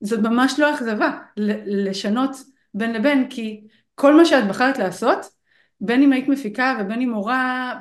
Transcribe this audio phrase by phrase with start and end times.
[0.00, 1.18] זאת ממש לא אכזבה
[1.66, 2.36] לשנות
[2.74, 3.60] בין לבין כי
[3.94, 5.18] כל מה שאת בחרת לעשות
[5.80, 7.74] בין אם היית מפיקה ובין אם מורה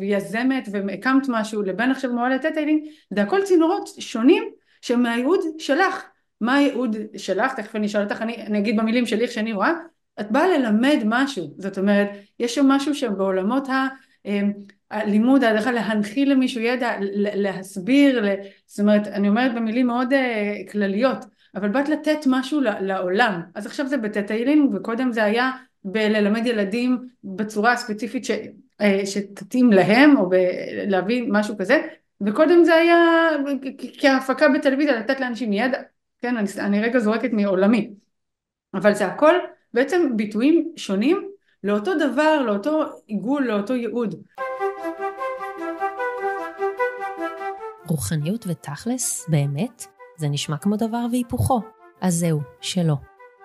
[0.00, 2.84] ויזמת והקמת משהו לבין עכשיו מורה לטטיילינג
[3.14, 4.44] זה הכל צינורות שונים
[4.80, 6.04] שהם מהייעוד שלך.
[6.40, 7.54] מה הייעוד שלך?
[7.54, 9.72] תכף אני אשאל אותך אני, אני אגיד במילים שלי איך שאני רואה.
[10.20, 11.54] את באה ללמד משהו.
[11.58, 12.08] זאת אומרת
[12.38, 13.86] יש שם משהו שבעולמות ה...
[14.26, 14.52] אמ,
[14.90, 16.92] הלימוד, ההדרכה, להנחיל למישהו ידע,
[17.34, 18.24] להסביר,
[18.66, 23.86] זאת אומרת, אני אומרת במילים מאוד uh, כלליות, אבל באת לתת משהו לעולם, אז עכשיו
[23.86, 25.50] זה בטטיילינג וקודם זה היה
[25.84, 30.30] בללמד ילדים בצורה הספציפית ש, uh, שתתאים להם או
[30.86, 31.80] להביא משהו כזה,
[32.20, 33.28] וקודם זה היה
[33.98, 35.78] כהפקה בטלוויזיה לתת לאנשים ידע,
[36.22, 37.90] כן, אני, אני רגע זורקת מעולמי,
[38.74, 39.34] אבל זה הכל
[39.74, 41.33] בעצם ביטויים שונים
[41.64, 44.14] לאותו דבר, לאותו עיגול, לאותו ייעוד.
[47.86, 49.84] רוחניות ותכלס, באמת,
[50.16, 51.60] זה נשמע כמו דבר והיפוכו.
[52.00, 52.94] אז זהו, שלא.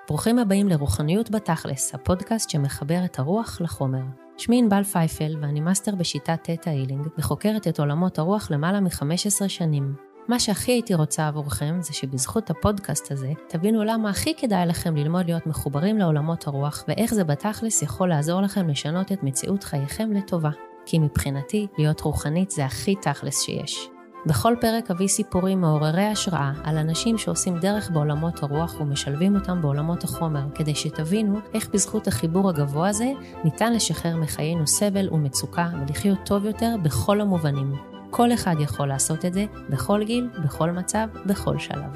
[0.08, 4.04] ברוכים הבאים לרוחניות בתכלס, הפודקאסט שמחבר את הרוח לחומר.
[4.38, 10.09] שמי ענבל פייפל ואני מאסטר בשיטת תטא הילינג וחוקרת את עולמות הרוח למעלה מ-15 שנים.
[10.30, 15.26] מה שהכי הייתי רוצה עבורכם זה שבזכות הפודקאסט הזה תבינו למה הכי כדאי לכם ללמוד
[15.26, 20.50] להיות מחוברים לעולמות הרוח ואיך זה בתכלס יכול לעזור לכם לשנות את מציאות חייכם לטובה.
[20.86, 23.90] כי מבחינתי, להיות רוחנית זה הכי תכלס שיש.
[24.26, 30.04] בכל פרק אביא סיפורים מעוררי השראה על אנשים שעושים דרך בעולמות הרוח ומשלבים אותם בעולמות
[30.04, 33.12] החומר, כדי שתבינו איך בזכות החיבור הגבוה הזה
[33.44, 37.89] ניתן לשחרר מחיינו סבל ומצוקה ולחיות טוב יותר בכל המובנים.
[38.12, 41.92] כל אחד יכול לעשות את זה, בכל גיל, בכל מצב, בכל שלב.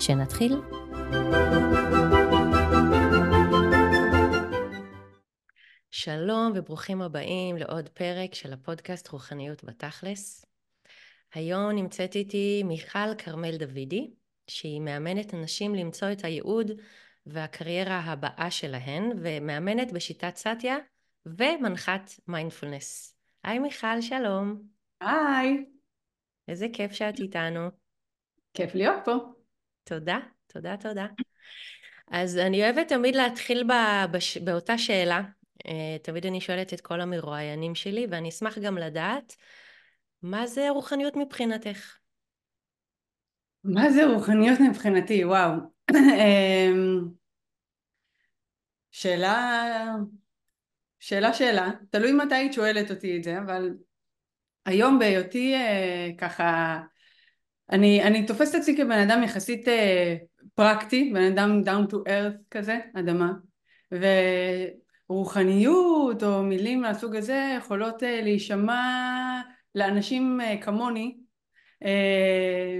[0.00, 0.56] שנתחיל?
[5.90, 10.44] שלום וברוכים הבאים לעוד פרק של הפודקאסט רוחניות בתכלס.
[11.34, 14.10] היום נמצאת איתי מיכל כרמל דוידי,
[14.46, 16.70] שהיא מאמנת אנשים למצוא את הייעוד
[17.26, 20.76] והקריירה הבאה שלהן, ומאמנת בשיטת סטיה
[21.26, 23.14] ומנחת מיינדפולנס.
[23.44, 24.77] היי מיכל, שלום.
[25.00, 25.64] היי.
[26.48, 27.68] איזה כיף שאת איתנו.
[28.54, 29.12] כיף להיות פה.
[29.84, 31.06] תודה, תודה, תודה.
[32.10, 33.64] אז אני אוהבת תמיד להתחיל
[34.12, 34.38] בש...
[34.38, 35.22] באותה שאלה.
[35.66, 39.36] אה, תמיד אני שואלת את כל המרואיינים שלי, ואני אשמח גם לדעת
[40.22, 41.98] מה זה רוחניות מבחינתך?
[43.64, 45.24] מה זה רוחניות מבחינתי?
[45.24, 45.52] וואו.
[46.20, 47.08] אמ,
[48.90, 49.96] שאלה,
[51.00, 53.70] שאלה שאלה, תלוי מתי היית שואלת אותי את זה, אבל
[54.68, 56.78] היום בהיותי אה, ככה,
[57.70, 60.16] אני, אני תופסת עצמי כבן אדם יחסית אה,
[60.54, 63.32] פרקטי, בן אדם down to earth כזה, אדמה,
[65.10, 69.40] ורוחניות או מילים מהסוג הזה יכולות אה, להישמע
[69.74, 71.16] לאנשים אה, כמוני
[71.84, 72.78] אה,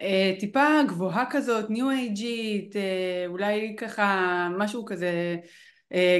[0.00, 2.74] אה, טיפה גבוהה כזאת, ניו אייג'ית,
[3.26, 5.36] אולי ככה משהו כזה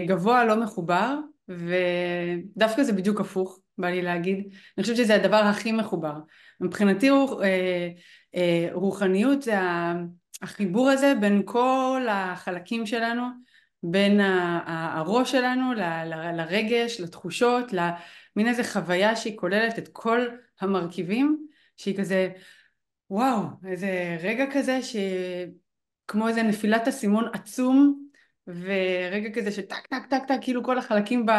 [0.07, 1.19] גבוה לא מחובר
[1.49, 4.39] ודווקא זה בדיוק הפוך בא לי להגיד,
[4.79, 6.15] אני חושבת שזה הדבר הכי מחובר.
[6.61, 7.09] מבחינתי
[8.73, 9.55] רוחניות זה
[10.43, 13.23] החיבור הזה בין כל החלקים שלנו,
[13.83, 14.21] בין
[14.67, 15.73] הראש שלנו
[16.37, 17.73] לרגש, לתחושות,
[18.37, 20.27] מין איזה חוויה שהיא כוללת את כל
[20.61, 21.47] המרכיבים,
[21.77, 22.29] שהיא כזה,
[23.11, 28.05] וואו, איזה רגע כזה שכמו איזה נפילת אסימון עצום,
[28.47, 31.31] ורגע כזה שטק טק טק טק, כאילו כל החלקים ב...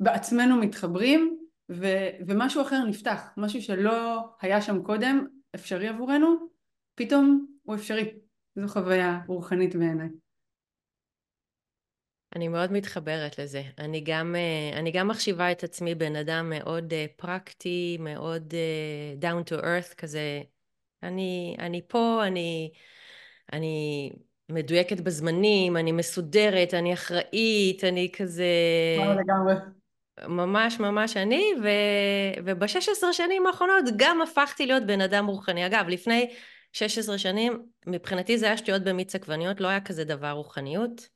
[0.00, 1.36] בעצמנו מתחברים,
[1.70, 1.86] ו...
[2.26, 6.48] ומשהו אחר נפתח, משהו שלא היה שם קודם, אפשרי עבורנו,
[6.94, 8.18] פתאום הוא אפשרי.
[8.56, 10.08] זו חוויה רוחנית בעיניי.
[12.36, 13.62] אני מאוד מתחברת לזה.
[13.78, 19.30] אני גם, אה, אני גם מחשיבה את עצמי בן אדם מאוד אה, פרקטי, מאוד אה,
[19.30, 20.42] down to earth כזה.
[21.02, 22.70] אני, אני פה, אני,
[23.52, 24.10] אני
[24.48, 28.44] מדויקת בזמנים, אני מסודרת, אני אחראית, אני כזה...
[29.20, 29.54] לגמרי.
[30.28, 31.68] ממש ממש אני, ו...
[32.44, 35.66] וב-16 שנים האחרונות גם הפכתי להיות בן אדם רוחני.
[35.66, 36.34] אגב, לפני
[36.72, 41.08] 16 שנים, מבחינתי זה היה שטויות במיץ עגבניות, לא היה כזה דבר רוחניות.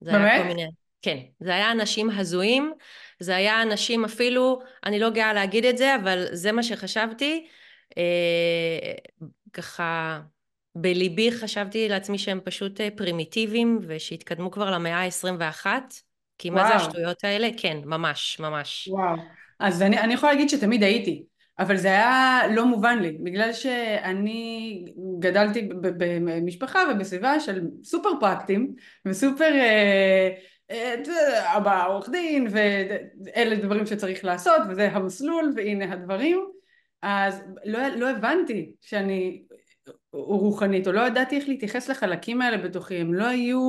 [0.00, 0.24] זה באמת?
[0.24, 0.66] היה כל מיני...
[1.02, 2.72] כן, זה היה אנשים הזויים,
[3.20, 7.46] זה היה אנשים אפילו, אני לא גאה להגיד את זה, אבל זה מה שחשבתי.
[7.98, 8.92] אה,
[9.52, 10.20] ככה,
[10.74, 15.66] בליבי חשבתי לעצמי שהם פשוט אה, פרימיטיביים, ושהתקדמו כבר למאה ה-21,
[16.38, 16.62] כי וואו.
[16.62, 17.48] מה זה השטויות האלה?
[17.56, 18.88] כן, ממש, ממש.
[18.92, 19.16] וואו.
[19.60, 21.24] אז אני, אני יכולה להגיד שתמיד הייתי.
[21.58, 24.84] אבל זה היה לא מובן לי, בגלל שאני
[25.18, 28.74] גדלתי במשפחה ובסביבה של סופר פרקטים
[29.06, 30.30] וסופר אה,
[30.70, 36.46] אה, אבא עורך דין ואלה דברים שצריך לעשות וזה המסלול והנה הדברים
[37.02, 39.42] אז לא, לא הבנתי שאני
[40.12, 43.60] רוחנית, או לא ידעתי איך להתייחס לחלקים האלה בתוכי, הם לא היו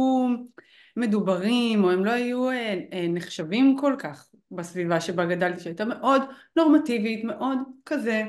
[0.96, 6.22] מדוברים, או הם לא היו אה, אה, נחשבים כל כך בסביבה שבה גדלתי, שהייתה מאוד
[6.56, 8.24] נורמטיבית, מאוד כזה,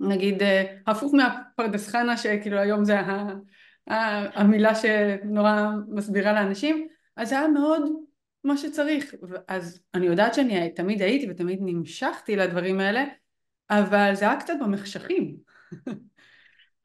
[0.00, 3.00] נגיד אה, הפוך מהפרדס חנה, שכאילו היום זה
[3.86, 7.82] המילה שנורא מסבירה לאנשים, אז זה היה מאוד
[8.44, 9.14] מה שצריך,
[9.48, 13.04] אז אני יודעת שאני תמיד הייתי ותמיד נמשכתי לדברים האלה,
[13.70, 15.36] אבל זה היה קצת במחשכים.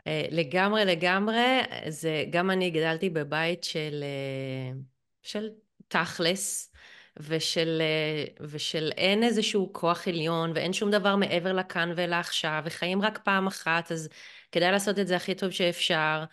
[0.08, 4.78] אה, לגמרי לגמרי, זה גם אני גדלתי בבית של, אה,
[5.24, 5.50] של
[5.88, 6.72] תכלס
[7.18, 13.20] ושל, אה, ושל אין איזשהו כוח עליון ואין שום דבר מעבר לכאן ולעכשיו וחיים רק
[13.24, 14.10] פעם אחת אז
[14.52, 16.24] כדאי לעשות את זה הכי טוב שאפשר.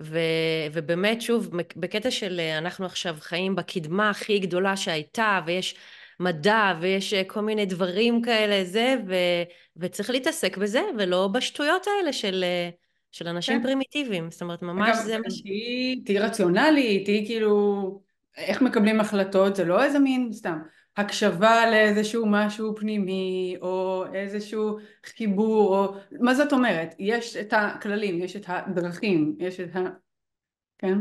[0.00, 0.18] ו,
[0.72, 5.74] ובאמת שוב בקטע של אנחנו עכשיו חיים בקדמה הכי גדולה שהייתה ויש
[6.20, 9.14] מדע ויש כל מיני דברים כאלה זה ו,
[9.76, 12.44] וצריך להתעסק בזה ולא בשטויות האלה של
[13.16, 13.62] של אנשים כן.
[13.62, 15.42] פרימיטיביים, זאת אומרת ממש אגב, זה מה ש...
[16.04, 18.00] תהיי רציונלי, תהיי כאילו,
[18.36, 20.58] איך מקבלים החלטות, זה לא איזה מין, סתם,
[20.96, 26.94] הקשבה לאיזשהו משהו פנימי, או איזשהו חיבור, או, מה זאת אומרת?
[26.98, 29.80] יש את הכללים, יש את הדרכים, יש את ה...
[30.78, 30.98] כן?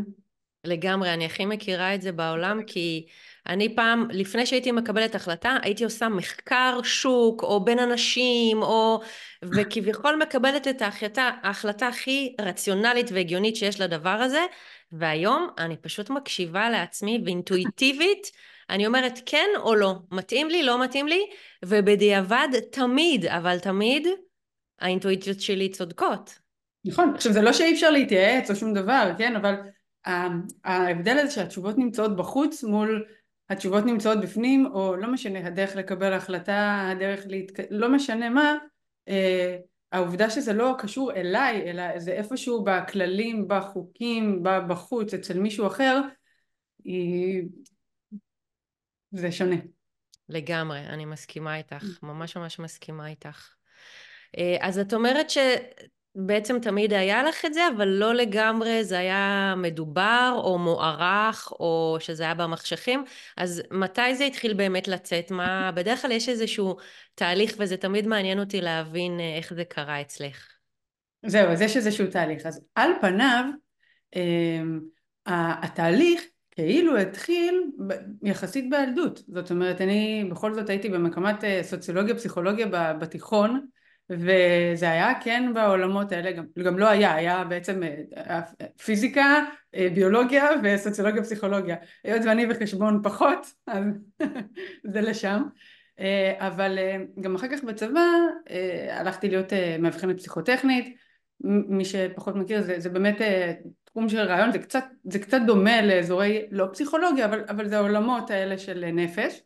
[0.64, 3.08] לגמרי, אני הכי מכירה את זה בעולם, כי
[3.48, 9.02] אני פעם, לפני שהייתי מקבלת החלטה, הייתי עושה מחקר שוק, או בין אנשים, או...
[9.44, 14.46] וכביכול מקבלת את ההחלטה, ההחלטה הכי רציונלית והגיונית שיש לדבר הזה,
[14.92, 18.32] והיום אני פשוט מקשיבה לעצמי, ואינטואיטיבית,
[18.70, 21.22] אני אומרת כן או לא, מתאים לי, לא מתאים לי,
[21.66, 24.08] ובדיעבד תמיד, אבל תמיד,
[24.80, 26.40] האינטואיציות שלי צודקות.
[26.86, 29.56] נכון, עכשיו זה לא שאי אפשר להתייעץ או שום דבר, כן, אבל
[30.64, 33.06] ההבדל הזה שהתשובות נמצאות בחוץ מול
[33.50, 37.60] התשובות נמצאות בפנים, או לא משנה, הדרך לקבל החלטה, הדרך להתק...
[37.70, 38.58] לא משנה מה,
[39.08, 39.58] אה,
[39.92, 46.02] העובדה שזה לא קשור אליי, אלא זה איפשהו בכללים, בחוקים, בחוץ, אצל מישהו אחר,
[46.84, 47.44] היא...
[49.12, 49.56] זה שונה.
[50.30, 53.54] לגמרי, אני מסכימה איתך, ממש ממש מסכימה איתך.
[54.38, 55.38] אה, אז את אומרת ש...
[56.16, 61.98] בעצם תמיד היה לך את זה, אבל לא לגמרי זה היה מדובר או מוערך או
[62.00, 63.04] שזה היה במחשכים.
[63.38, 65.32] אז מתי זה התחיל באמת לצאת?
[65.32, 65.72] מה...
[65.72, 66.76] בדרך כלל יש איזשהו
[67.16, 70.48] תהליך וזה תמיד מעניין אותי להבין אה, איך זה קרה אצלך.
[71.26, 72.46] זהו, אז יש איזשהו תהליך.
[72.46, 73.46] אז על פניו,
[74.16, 74.80] אמ,
[75.26, 76.22] התהליך
[76.52, 77.72] כאילו התחיל
[78.24, 79.22] יחסית בילדות.
[79.28, 83.68] זאת אומרת, אני בכל זאת הייתי במקמת אה, סוציולוגיה פסיכולוגיה בתיכון,
[84.10, 87.82] וזה היה כן בעולמות האלה, גם, גם לא היה, היה בעצם
[88.18, 88.42] אה,
[88.86, 91.76] פיזיקה, אה, ביולוגיה וסוציולוגיה פסיכולוגיה.
[92.04, 93.84] היות ואני בחשבון פחות, אז
[94.94, 95.44] זה לשם.
[96.00, 96.78] אה, אבל
[97.20, 98.02] גם אחר כך בצבא
[98.92, 100.98] הלכתי להיות מאבחנת פסיכוטכנית,
[101.40, 103.22] מי שפחות מכיר זה, זה באמת
[103.84, 108.32] תחום של רעיון, זה קצת, זה קצת דומה לאזורי, לא פסיכולוגיה, אבל, אבל זה העולמות
[108.32, 109.42] האלה של נפש.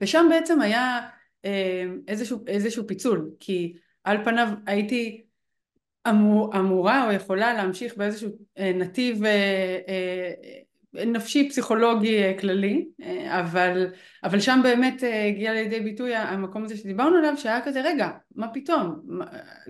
[0.00, 1.08] ושם בעצם היה אה,
[2.08, 3.74] איזשהו, איזשהו פיצול, כי
[4.04, 5.22] על פניו הייתי
[6.08, 10.32] אמור, אמורה או יכולה להמשיך באיזשהו אה, נתיב אה,
[10.92, 12.88] נפשי פסיכולוגי כללי,
[13.26, 13.86] אבל,
[14.24, 19.00] אבל שם באמת הגיע לידי ביטוי המקום הזה שדיברנו עליו שהיה כזה רגע מה פתאום?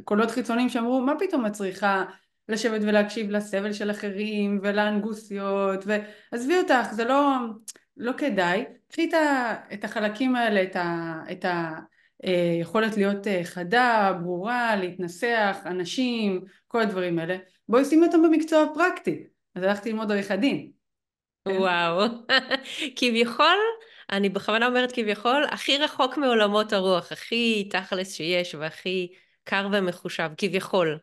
[0.05, 2.05] קולות חיצוניים שאמרו מה פתאום את צריכה
[2.49, 5.85] לשבת ולהקשיב לסבל של אחרים ולאנגוסיות?
[5.87, 7.37] ועזבי אותך זה לא
[7.99, 9.11] לא כדאי, קחי
[9.73, 10.63] את החלקים האלה,
[11.33, 11.45] את
[12.23, 17.37] היכולת אה, להיות אה, חדה, ברורה, להתנסח, אנשים, כל הדברים האלה,
[17.69, 19.25] בואי שימי אותם במקצוע פרקטי.
[19.55, 20.71] אז הלכתי ללמוד עריכת דין.
[21.49, 22.05] וואו,
[22.97, 23.59] כביכול,
[24.13, 29.13] אני בכוונה אומרת כביכול, הכי רחוק מעולמות הרוח, הכי תכלס שיש והכי
[29.45, 30.99] קר ומחושב, כביכול.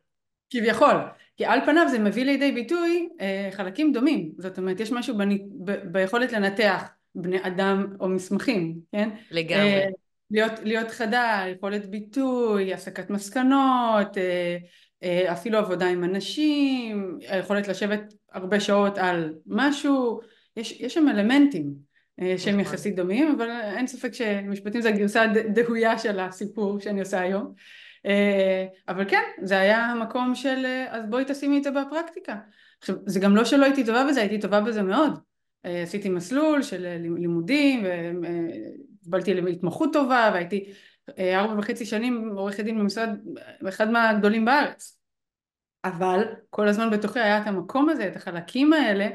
[0.49, 0.95] כביכול,
[1.37, 5.37] כי על פניו זה מביא לידי ביטוי אה, חלקים דומים, זאת אומרת יש משהו בנ...
[5.37, 5.71] ב...
[5.91, 6.83] ביכולת לנתח
[7.15, 9.09] בני אדם או מסמכים, כן?
[9.31, 9.73] לגמרי.
[9.73, 9.87] אה,
[10.31, 14.57] להיות, להיות חדה, יכולת ביטוי, הסקת מסקנות, אה,
[15.03, 20.19] אה, אפילו עבודה עם אנשים, היכולת לשבת הרבה שעות על משהו,
[20.57, 21.73] יש, יש שם אלמנטים
[22.21, 22.73] אה, שהם נכון.
[22.73, 27.53] יחסית דומים, אבל אין ספק שמשפטים זה הגרסה הדהויה של הסיפור שאני עושה היום.
[28.05, 32.35] אה, אבל כן, זה היה המקום של אה, אז בואי תשימי את זה בפרקטיקה.
[32.79, 35.19] עכשיו, זה גם לא שלא הייתי טובה בזה, הייתי טובה בזה מאוד.
[35.65, 37.85] אה, עשיתי מסלול של לימודים,
[39.01, 40.73] וקיבלתי התמחות טובה, והייתי
[41.19, 43.09] ארבע וחצי שנים עורכת דין במשרד,
[43.69, 44.97] אחד מהגדולים בארץ.
[45.83, 49.07] אבל כל הזמן בתוכי היה את המקום הזה, את החלקים האלה,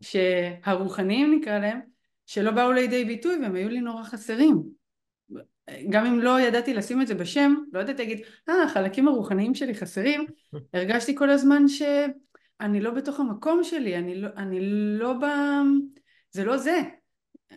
[0.00, 1.80] שהרוחניים נקרא להם,
[2.26, 4.77] שלא באו לידי ביטוי והם היו לי נורא חסרים.
[5.88, 9.74] גם אם לא ידעתי לשים את זה בשם, לא ידעתי להגיד, אה, החלקים הרוחניים שלי
[9.74, 10.26] חסרים,
[10.74, 14.58] הרגשתי כל הזמן שאני לא בתוך המקום שלי, אני לא, אני
[14.98, 15.24] לא ב...
[16.30, 16.82] זה לא זה.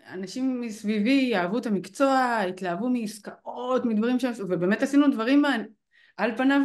[0.08, 5.44] אנשים מסביבי יאהבו את המקצוע, התלהבו מעסקאות, מדברים שם, ובאמת עשינו דברים
[6.18, 6.62] על פניו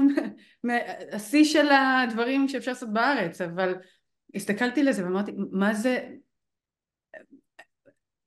[1.12, 3.74] השיא של הדברים שאפשר לעשות בארץ, אבל
[4.34, 6.08] הסתכלתי לזה ואמרתי, מה זה,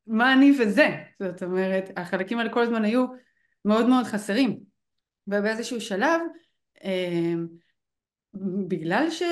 [0.09, 0.87] מה אני וזה?
[1.19, 3.05] זאת אומרת, החלקים האלה כל הזמן היו
[3.65, 4.59] מאוד מאוד חסרים.
[5.27, 6.21] ובאיזשהו שלב,
[6.83, 7.47] אמ,
[8.67, 9.23] בגלל ש...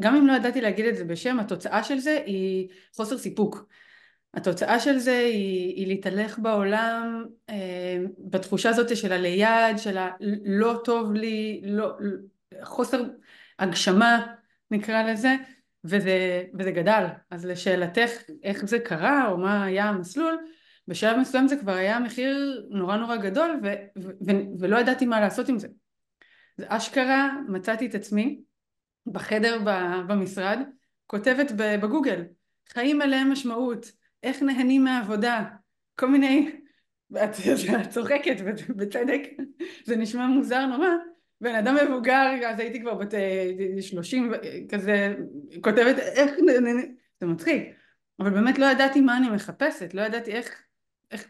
[0.00, 3.66] גם אם לא ידעתי להגיד את זה בשם, התוצאה של זה היא חוסר סיפוק.
[4.34, 11.12] התוצאה של זה היא, היא להתהלך בעולם אה, בתחושה הזאת של הליד, של הלא טוב
[11.12, 11.92] לי, לא,
[12.62, 13.02] חוסר
[13.58, 14.26] הגשמה
[14.70, 15.36] נקרא לזה,
[15.84, 17.06] וזה, וזה גדל.
[17.30, 18.10] אז לשאלתך
[18.42, 20.38] איך זה קרה או מה היה המסלול,
[20.88, 23.66] בשלב מסוים זה כבר היה מחיר נורא נורא גדול ו,
[23.98, 25.68] ו, ו, ולא ידעתי מה לעשות עם זה.
[26.56, 28.40] זה אשכרה מצאתי את עצמי
[29.06, 29.58] בחדר
[30.08, 30.58] במשרד
[31.06, 32.24] כותבת בגוגל
[32.68, 35.44] חיים מלאי משמעות איך נהנים מהעבודה,
[35.94, 36.50] כל מיני,
[37.24, 37.30] את
[37.90, 38.40] צוחקת
[38.76, 39.22] בצדק,
[39.84, 40.88] זה נשמע מוזר נורא,
[41.40, 44.32] בן אדם מבוגר, אז הייתי כבר בת אה, שלושים
[44.68, 45.14] כזה,
[45.60, 46.30] כותבת איך,
[47.20, 47.62] זה מצחיק,
[48.20, 50.62] אבל באמת לא ידעתי מה אני מחפשת, לא ידעתי איך,
[51.10, 51.26] איך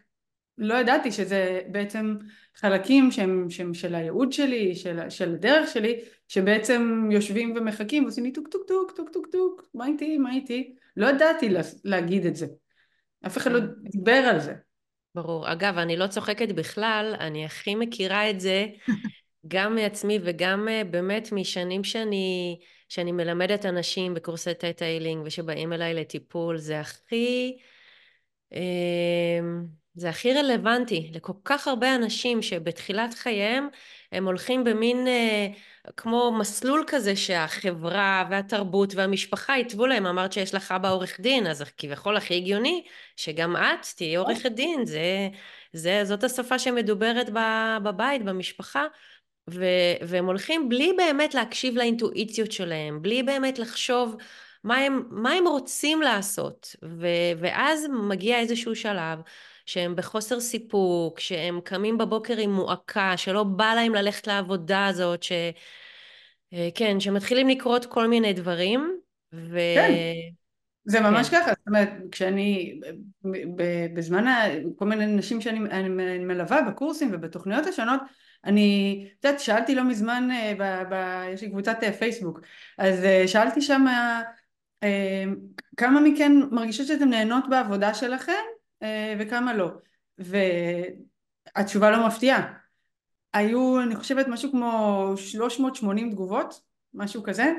[0.59, 2.17] לא ידעתי שזה בעצם
[2.57, 8.33] חלקים שהם, שהם של הייעוד שלי, של, של הדרך שלי, שבעצם יושבים ומחכים ועושים לי
[8.33, 12.37] טוק טוק טוק טוק טוק טוק, מה איתי, מה איתי, לא ידעתי לה, להגיד את
[12.37, 12.47] זה.
[13.27, 13.67] אף אחד לא כן.
[13.85, 14.55] דיבר על זה.
[15.15, 15.53] ברור.
[15.53, 18.67] אגב, אני לא צוחקת בכלל, אני הכי מכירה את זה,
[19.49, 25.95] גם מעצמי וגם אה, באמת משנים שאני, שאני מלמדת אנשים בקורסי תטא הילינג ושבאים אליי
[25.95, 27.57] לטיפול, זה הכי...
[28.53, 29.41] אה,
[29.95, 33.69] זה הכי רלוונטי לכל כך הרבה אנשים שבתחילת חייהם
[34.13, 35.49] הם הולכים במין אה,
[35.97, 41.65] כמו מסלול כזה שהחברה והתרבות והמשפחה יתבו להם, אמרת שיש לך אבא עורך דין, אז
[41.77, 42.85] כביכול הכי הגיוני
[43.17, 45.29] שגם את תהיי עורכת דין, זה,
[45.73, 47.31] זה, זאת השפה שמדוברת
[47.83, 48.85] בבית, במשפחה,
[49.51, 49.65] ו,
[50.07, 54.17] והם הולכים בלי באמת להקשיב לאינטואיציות שלהם, בלי באמת לחשוב
[54.65, 57.07] מה הם, מה הם רוצים לעשות, ו,
[57.41, 59.19] ואז מגיע איזשהו שלב
[59.67, 65.33] שהם בחוסר סיפוק, שהם קמים בבוקר עם מועקה, שלא בא להם ללכת לעבודה הזאת, ש...
[66.53, 68.99] אה, כן, שמתחילים לקרות כל מיני דברים,
[69.33, 69.59] ו...
[69.75, 69.93] כן,
[70.85, 71.41] זה ממש כן.
[71.41, 72.81] ככה, זאת אומרת, כשאני,
[73.95, 74.25] בזמן,
[74.77, 75.59] כל מיני נשים שאני
[76.19, 78.01] מלווה בקורסים ובתוכניות השונות,
[78.45, 82.41] אני, את יודעת, שאלתי לא מזמן, אה, ב, ב, יש לי קבוצת אה, פייסבוק,
[82.79, 83.87] אז שאלתי שם
[85.77, 88.43] כמה מכן מרגישות שאתן נהנות בעבודה שלכם
[88.83, 89.71] אה, וכמה לא.
[90.19, 92.53] והתשובה לא מפתיעה.
[93.33, 96.61] היו אני חושבת משהו כמו 380 תגובות,
[96.95, 97.53] משהו כזה,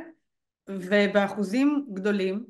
[0.69, 2.45] ובאחוזים גדולים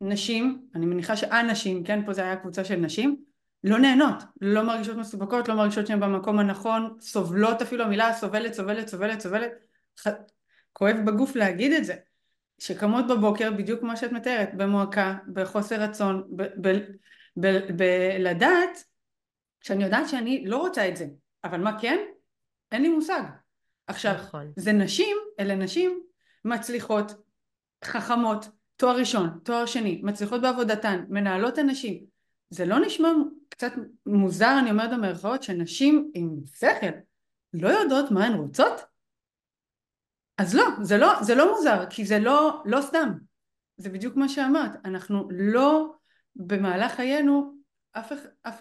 [0.00, 3.24] נשים, אני מניחה שהנשים, כן פה זה היה קבוצה של נשים,
[3.64, 8.88] לא נהנות, לא מרגישות מסופקות, לא מרגישות שהן במקום הנכון, סובלות אפילו, המילה סובלת, סובלת,
[8.88, 9.52] סובלת, סובלת,
[10.00, 10.06] ח...
[10.72, 11.94] כואב בגוף להגיד את זה,
[12.58, 16.28] שקמות בבוקר בדיוק כמו שאת מתארת, במועקה, בחוסר רצון.
[17.36, 18.84] בלדעת
[19.60, 21.06] שאני יודעת שאני לא רוצה את זה,
[21.44, 21.98] אבל מה כן?
[22.72, 23.22] אין לי מושג.
[23.86, 24.52] עכשיו, נכון.
[24.56, 26.00] זה נשים, אלה נשים
[26.44, 27.12] מצליחות,
[27.84, 32.15] חכמות, תואר ראשון, תואר שני, מצליחות בעבודתן, מנהלות אנשים.
[32.50, 33.08] זה לא נשמע
[33.48, 33.72] קצת
[34.06, 36.86] מוזר, אני אומרת במרכאות, שנשים עם שכל
[37.52, 38.80] לא יודעות מה הן רוצות?
[40.38, 43.12] אז לא, זה לא, זה לא מוזר, כי זה לא, לא סתם.
[43.76, 45.92] זה בדיוק מה שאמרת, אנחנו לא
[46.36, 47.56] במהלך חיינו
[47.92, 48.52] אף אחד,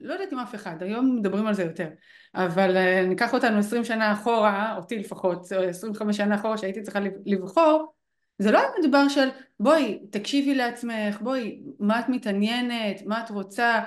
[0.00, 1.88] לא יודעת אם אף אחד, היום מדברים על זה יותר,
[2.34, 7.00] אבל uh, ניקח אותנו עשרים שנה אחורה, אותי לפחות, עשרים וחמש שנה אחורה שהייתי צריכה
[7.26, 7.94] לבחור,
[8.38, 9.28] זה לא היה מדובר של
[9.60, 13.84] בואי תקשיבי לעצמך, בואי מה את מתעניינת, מה את רוצה,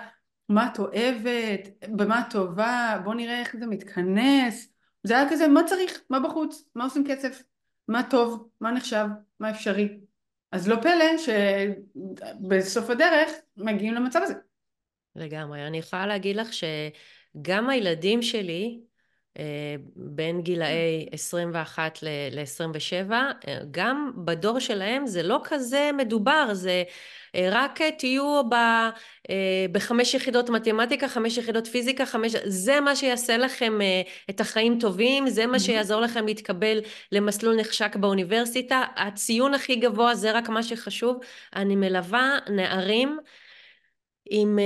[0.50, 5.62] מה את אוהבת, במה את טובה, בוא נראה איך זה מתכנס, זה היה כזה מה
[5.65, 7.44] צריך, מה בחוץ, מה עושים כסף,
[7.88, 9.06] מה טוב, מה נחשב,
[9.39, 10.00] מה אפשרי,
[10.51, 14.34] אז לא פלא שבסוף הדרך מגיעים למצב הזה.
[15.15, 15.68] לגמרי.
[15.68, 18.79] אני יכולה להגיד לך שגם הילדים שלי,
[19.95, 23.33] בין גילאי 21 ל-27, אה,
[23.71, 26.83] גם בדור שלהם זה לא כזה מדובר, זה
[27.36, 28.55] אה, רק תהיו ב,
[29.71, 32.31] בחמש יחידות מתמטיקה, חמש יחידות פיזיקה, חמש...
[32.45, 33.79] זה מה שיעשה לכם
[34.29, 36.79] את החיים טובים, זה מה שיעזור לכם להתקבל
[37.12, 38.83] למסלול נחשק באוניברסיטה.
[38.95, 41.19] הציון הכי גבוה זה רק מה שחשוב.
[41.55, 43.19] אני מלווה נערים
[44.29, 44.59] עם,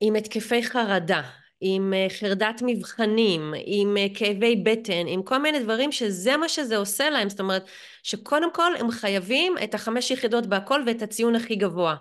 [0.00, 1.22] עם התקפי חרדה.
[1.60, 6.76] עם אה, חרדת מבחנים, עם אה, כאבי בטן, עם כל מיני דברים שזה מה שזה
[6.76, 7.64] עושה להם, זאת אומרת
[8.02, 11.94] שקודם כל הם חייבים את החמש יחידות בהכל ואת הציון הכי גבוה.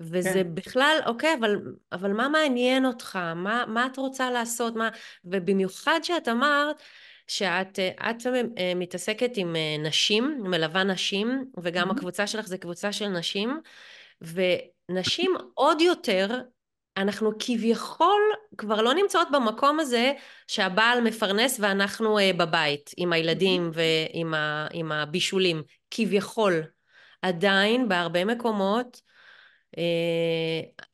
[0.00, 0.54] וזה כן.
[0.54, 1.56] בכלל, אוקיי, אבל,
[1.92, 3.16] אבל מה מעניין אותך?
[3.16, 4.76] מה, מה את רוצה לעשות?
[4.76, 4.88] מה...
[5.24, 6.82] ובמיוחד שאת אמרת
[7.26, 7.78] שאת
[8.10, 8.26] את
[8.76, 11.92] מתעסקת עם נשים, מלווה נשים, וגם mm-hmm.
[11.92, 13.60] הקבוצה שלך זה קבוצה של נשים,
[14.20, 16.40] ונשים עוד יותר
[16.96, 18.22] אנחנו כביכול
[18.58, 20.12] כבר לא נמצאות במקום הזה
[20.46, 26.62] שהבעל מפרנס ואנחנו uh, בבית עם הילדים ועם ה, עם הבישולים, כביכול.
[27.22, 29.00] עדיין בהרבה מקומות
[29.76, 29.80] uh,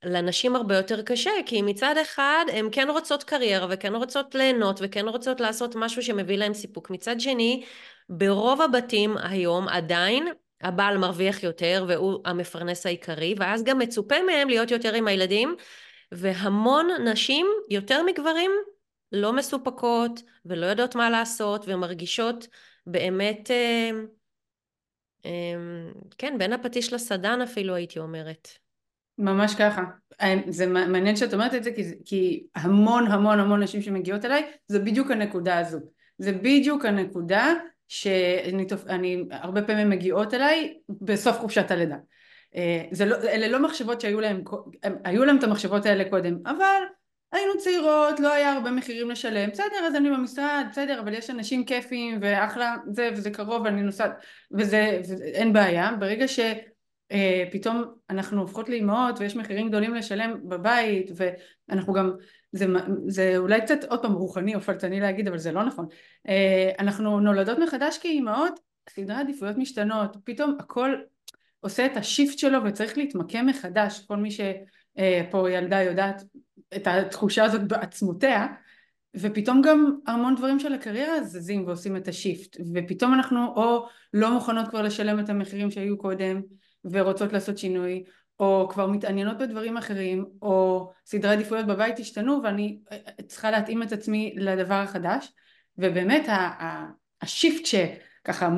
[0.04, 5.08] לנשים הרבה יותר קשה, כי מצד אחד הן כן רוצות קריירה וכן רוצות ליהנות וכן
[5.08, 6.90] רוצות לעשות משהו שמביא להן סיפוק.
[6.90, 7.64] מצד שני,
[8.08, 10.28] ברוב הבתים היום עדיין
[10.60, 15.56] הבעל מרוויח יותר והוא המפרנס העיקרי, ואז גם מצופה מהם להיות יותר עם הילדים.
[16.12, 18.50] והמון נשים, יותר מגברים,
[19.12, 22.48] לא מסופקות ולא יודעות מה לעשות ומרגישות
[22.86, 23.90] באמת, אה,
[25.24, 25.30] אה,
[26.18, 28.48] כן, בין הפטיש לסדן אפילו הייתי אומרת.
[29.18, 29.82] ממש ככה.
[30.48, 34.78] זה מעניין שאת אומרת את זה כי, כי המון המון המון נשים שמגיעות אליי זה
[34.78, 35.78] בדיוק הנקודה הזו.
[36.18, 37.54] זה בדיוק הנקודה
[37.88, 41.96] שאני הרבה פעמים מגיעות אליי בסוף חופשת הלידה.
[42.56, 44.42] אה, לא, אלה לא מחשבות שהיו להם,
[45.04, 46.82] היו להם את המחשבות האלה קודם, אבל
[47.32, 51.64] היינו צעירות, לא היה הרבה מחירים לשלם, בסדר אז אני במשרד, בסדר אבל יש אנשים
[51.64, 54.12] כיפים ואחלה זה וזה קרוב ואני נוסעת
[54.52, 61.92] וזה, אין בעיה, ברגע שפתאום אה, אנחנו הופכות לאימהות ויש מחירים גדולים לשלם בבית ואנחנו
[61.92, 62.12] גם,
[62.52, 62.66] זה,
[63.06, 65.86] זה אולי קצת עוד פעם רוחני או פלטני להגיד אבל זה לא נכון,
[66.28, 70.94] אה, אנחנו נולדות מחדש כאימהות, סדרי עדיפויות משתנות, פתאום הכל
[71.60, 76.22] עושה את השיפט שלו וצריך להתמקם מחדש, כל מי שפה ילדה יודעת
[76.76, 78.46] את התחושה הזאת בעצמותיה
[79.16, 84.68] ופתאום גם המון דברים של הקריירה זזים ועושים את השיפט ופתאום אנחנו או לא מוכנות
[84.68, 86.40] כבר לשלם את המחירים שהיו קודם
[86.84, 88.04] ורוצות לעשות שינוי
[88.40, 92.78] או כבר מתעניינות בדברים אחרים או סדרי עדיפויות בבית השתנו ואני
[93.26, 95.32] צריכה להתאים את עצמי לדבר החדש
[95.78, 96.26] ובאמת
[97.22, 97.74] השיפט ש...
[98.24, 98.48] ככה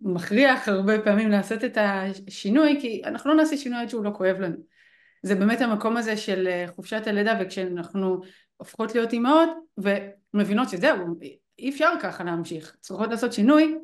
[0.00, 4.36] מכריח הרבה פעמים לעשות את השינוי כי אנחנו לא נעשה שינוי עד שהוא לא כואב
[4.36, 4.56] לנו.
[5.22, 8.20] זה באמת המקום הזה של אה, חופשת הלידה וכשאנחנו
[8.56, 9.48] הופכות להיות אימהות
[10.34, 11.18] ומבינות שזהו
[11.58, 12.76] אי אפשר ככה להמשיך.
[12.80, 13.78] צריכות לעשות שינוי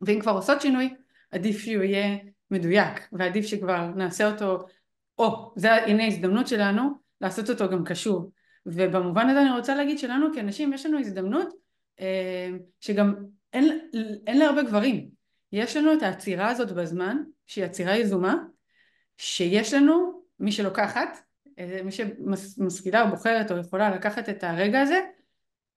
[0.00, 0.94] ואם כבר עושות שינוי
[1.30, 2.18] עדיף שהוא יהיה
[2.50, 4.66] מדויק ועדיף שכבר נעשה אותו
[5.18, 6.90] או זה הנה הזדמנות שלנו
[7.20, 8.32] לעשות אותו גם קשור.
[8.66, 11.48] ובמובן הזה אני רוצה להגיד שלנו כאנשים יש לנו הזדמנות
[12.00, 13.14] אה, שגם
[13.52, 13.88] אין,
[14.26, 15.08] אין להרבה גברים.
[15.52, 18.36] יש לנו את העצירה הזאת בזמן, שהיא עצירה יזומה,
[19.16, 21.18] שיש לנו, מי שלוקחת,
[21.58, 25.00] אה, מי שמשכילה או בוחרת או יכולה לקחת את הרגע הזה,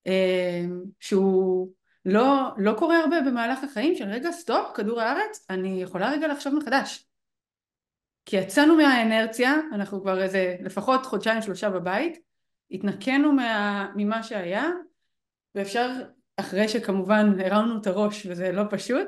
[0.07, 0.63] אה,
[0.99, 1.71] שהוא
[2.05, 6.55] לא, לא קורה הרבה במהלך החיים של רגע סטופ, כדור הארץ, אני יכולה רגע לחשוב
[6.55, 7.07] מחדש.
[8.25, 12.19] כי יצאנו מהאנרציה, אנחנו כבר איזה לפחות חודשיים שלושה בבית,
[12.71, 14.69] התנקנו מה, ממה שהיה,
[15.55, 15.91] ואפשר
[16.37, 19.07] אחרי שכמובן הרמנו את הראש וזה לא פשוט,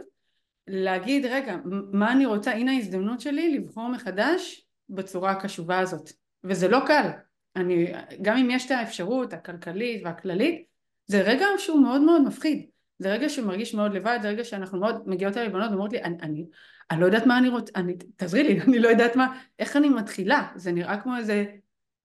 [0.67, 1.55] להגיד רגע
[1.91, 6.11] מה אני רוצה, הנה ההזדמנות שלי לבחור מחדש בצורה הקשובה הזאת.
[6.43, 7.09] וזה לא קל,
[7.55, 10.65] אני, גם אם יש את האפשרות הכלכלית והכללית
[11.05, 12.65] זה רגע שהוא מאוד מאוד מפחיד.
[12.99, 16.17] זה רגע שמרגיש מאוד לבד, זה רגע שאנחנו מאוד מגיעות אליי בנות ואומרות לי אני,
[16.21, 16.45] אני,
[16.91, 17.71] אני לא יודעת מה אני רוצה,
[18.15, 21.45] תעזרי לי, אני לא יודעת מה, איך אני מתחילה, זה נראה כמו איזה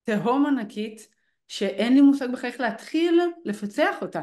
[0.05, 1.09] תהום ענקית
[1.49, 4.23] שאין לי מושג בכלל איך להתחיל לפצח אותה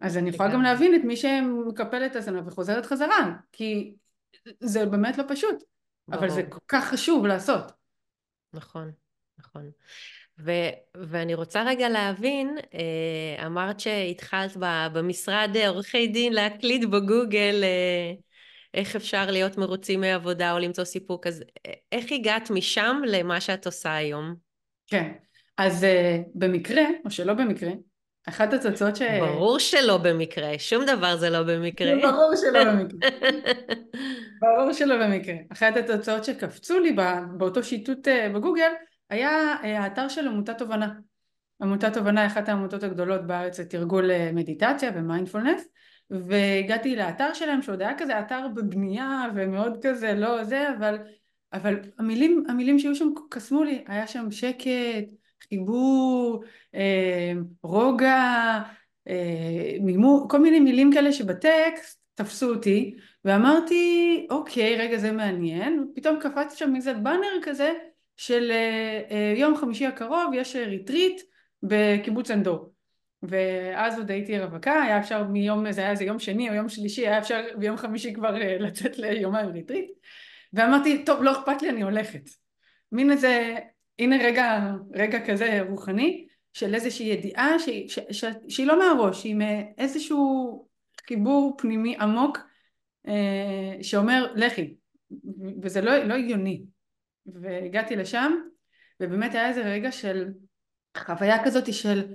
[0.00, 3.94] אז אני יכולה גם להבין את מי שמקפל את הזנב וחוזרת חזרה, כי
[4.60, 5.64] זה באמת לא פשוט,
[6.12, 7.72] אבל זה כל כך חשוב לעשות.
[8.52, 8.92] נכון,
[9.38, 9.70] נכון.
[10.38, 14.56] ו- ואני רוצה רגע להבין, אה, אמרת שהתחלת
[14.92, 18.12] במשרד עורכי דין להקליד בגוגל אה,
[18.74, 23.66] איך אפשר להיות מרוצים מעבודה או למצוא סיפוק, אז אה, איך הגעת משם למה שאת
[23.66, 24.34] עושה היום?
[24.86, 25.12] כן,
[25.58, 25.86] אז
[26.34, 27.70] במקרה, או שלא במקרה,
[28.28, 29.02] אחת התוצאות ש...
[29.02, 31.92] ברור שלא במקרה, שום דבר זה לא במקרה.
[32.10, 33.10] ברור שלא במקרה.
[34.42, 35.34] ברור שלא במקרה.
[35.52, 36.96] אחת התוצאות שקפצו לי
[37.38, 38.70] באותו שיטוט אה, בגוגל
[39.10, 40.92] היה אה, האתר של עמותת תובנה.
[41.62, 45.68] עמותת תובנה היא אחת העמותות הגדולות בארץ לתרגול אה, מדיטציה ומיינדפולנס
[46.10, 50.98] והגעתי לאתר שלהם שעוד היה כזה אתר בבנייה ומאוד כזה לא זה אבל,
[51.52, 55.23] אבל המילים, המילים שהיו שם קסמו לי, היה שם שקט
[55.54, 58.60] חיבור, אה, רוגע,
[59.08, 66.18] אה, מימו, כל מיני מילים כאלה שבטקסט תפסו אותי ואמרתי אוקיי רגע זה מעניין פתאום
[66.20, 67.72] קפץ שם איזה באנר כזה
[68.16, 68.52] של
[69.10, 71.20] אה, יום חמישי הקרוב יש ריטריט
[71.62, 72.74] בקיבוץ עין דור.
[73.28, 77.06] ואז עוד הייתי רווקה, היה אפשר מיום, זה היה איזה יום שני או יום שלישי,
[77.06, 79.90] היה אפשר ביום חמישי כבר לצאת ליומיים ריטריט.
[80.52, 82.30] ואמרתי, טוב, לא אכפת לי, אני הולכת.
[82.92, 83.58] מין איזה,
[83.98, 87.58] הנה רגע, רגע כזה רוחני, של איזושהי ידיעה
[88.48, 90.68] שהיא לא מהראש, היא מאיזשהו
[91.08, 92.38] חיבור פנימי עמוק
[93.08, 94.76] אה, שאומר, לכי.
[95.62, 96.64] וזה לא, לא הגיוני.
[97.26, 98.32] והגעתי לשם,
[99.00, 100.28] ובאמת היה איזה רגע של
[100.96, 102.14] חוויה כזאת של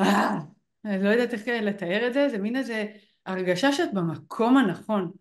[0.00, 0.38] אה,
[0.84, 2.86] אני לא יודעת איך לתאר את זה, זה מין איזה
[3.26, 5.12] הרגשה שאת במקום הנכון.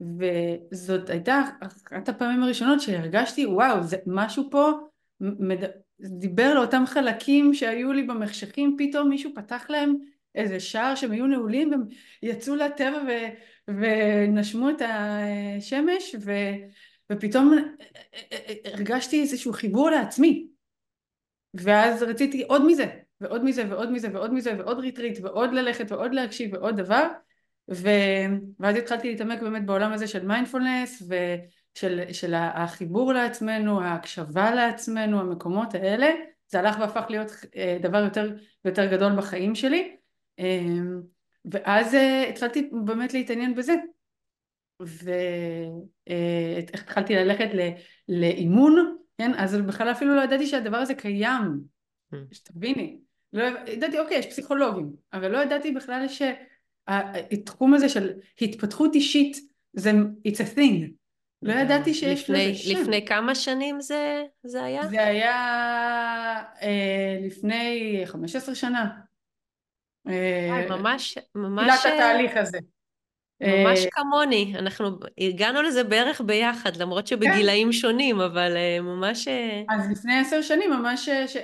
[0.00, 4.70] וזאת הייתה אחת הפעמים הראשונות שהרגשתי, וואו, זה משהו פה
[5.20, 5.64] מד...
[6.00, 9.94] דיבר לאותם חלקים שהיו לי במחשכים, פתאום מישהו פתח להם
[10.34, 11.82] איזה שער שהם היו נעולים והם
[12.22, 13.10] יצאו לטבע ו...
[13.68, 16.32] ונשמו את השמש ו...
[17.12, 17.56] ופתאום
[18.64, 20.48] הרגשתי איזשהו חיבור לעצמי.
[21.54, 22.86] ואז רציתי עוד מזה
[23.20, 27.08] ועוד מזה ועוד מזה ועוד מזה ועוד retreat ועוד ללכת ועוד להקשיב ועוד דבר
[27.70, 27.88] ו...
[28.60, 35.74] ואז התחלתי להתעמק באמת בעולם הזה של מיינדפולנס ושל של החיבור לעצמנו, ההקשבה לעצמנו, המקומות
[35.74, 36.08] האלה.
[36.48, 39.96] זה הלך והפך להיות אה, דבר יותר ויותר גדול בחיים שלי.
[40.38, 40.64] אה,
[41.52, 43.74] ואז אה, התחלתי באמת להתעניין בזה.
[46.08, 47.48] והתחלתי ללכת
[48.08, 49.32] לאימון, כן?
[49.36, 51.60] אז בכלל אפילו לא ידעתי שהדבר הזה קיים,
[52.14, 52.16] mm.
[52.32, 52.98] שתביני,
[53.32, 56.08] לא ידעתי אוקיי יש פסיכולוגים אבל לא ידעתי בכלל
[56.88, 59.36] שהתחום הזה של התפתחות אישית
[59.72, 59.90] זה
[60.28, 60.98] it's a thing
[61.42, 62.80] לא ידעתי שיש לפני, לזה שם.
[62.80, 64.86] לפני כמה שנים זה, זה היה?
[64.86, 65.34] זה היה
[66.62, 68.90] אה, לפני 15 שנה.
[70.08, 71.78] אה, ממש, ממש...
[71.78, 72.58] תחילת התהליך הזה.
[73.40, 77.72] ממש אה, כמוני, אנחנו הגענו לזה בערך ביחד, למרות שבגילאים כן.
[77.72, 79.28] שונים, אבל אה, ממש...
[79.68, 81.36] אז לפני עשר שנים ממש, ש...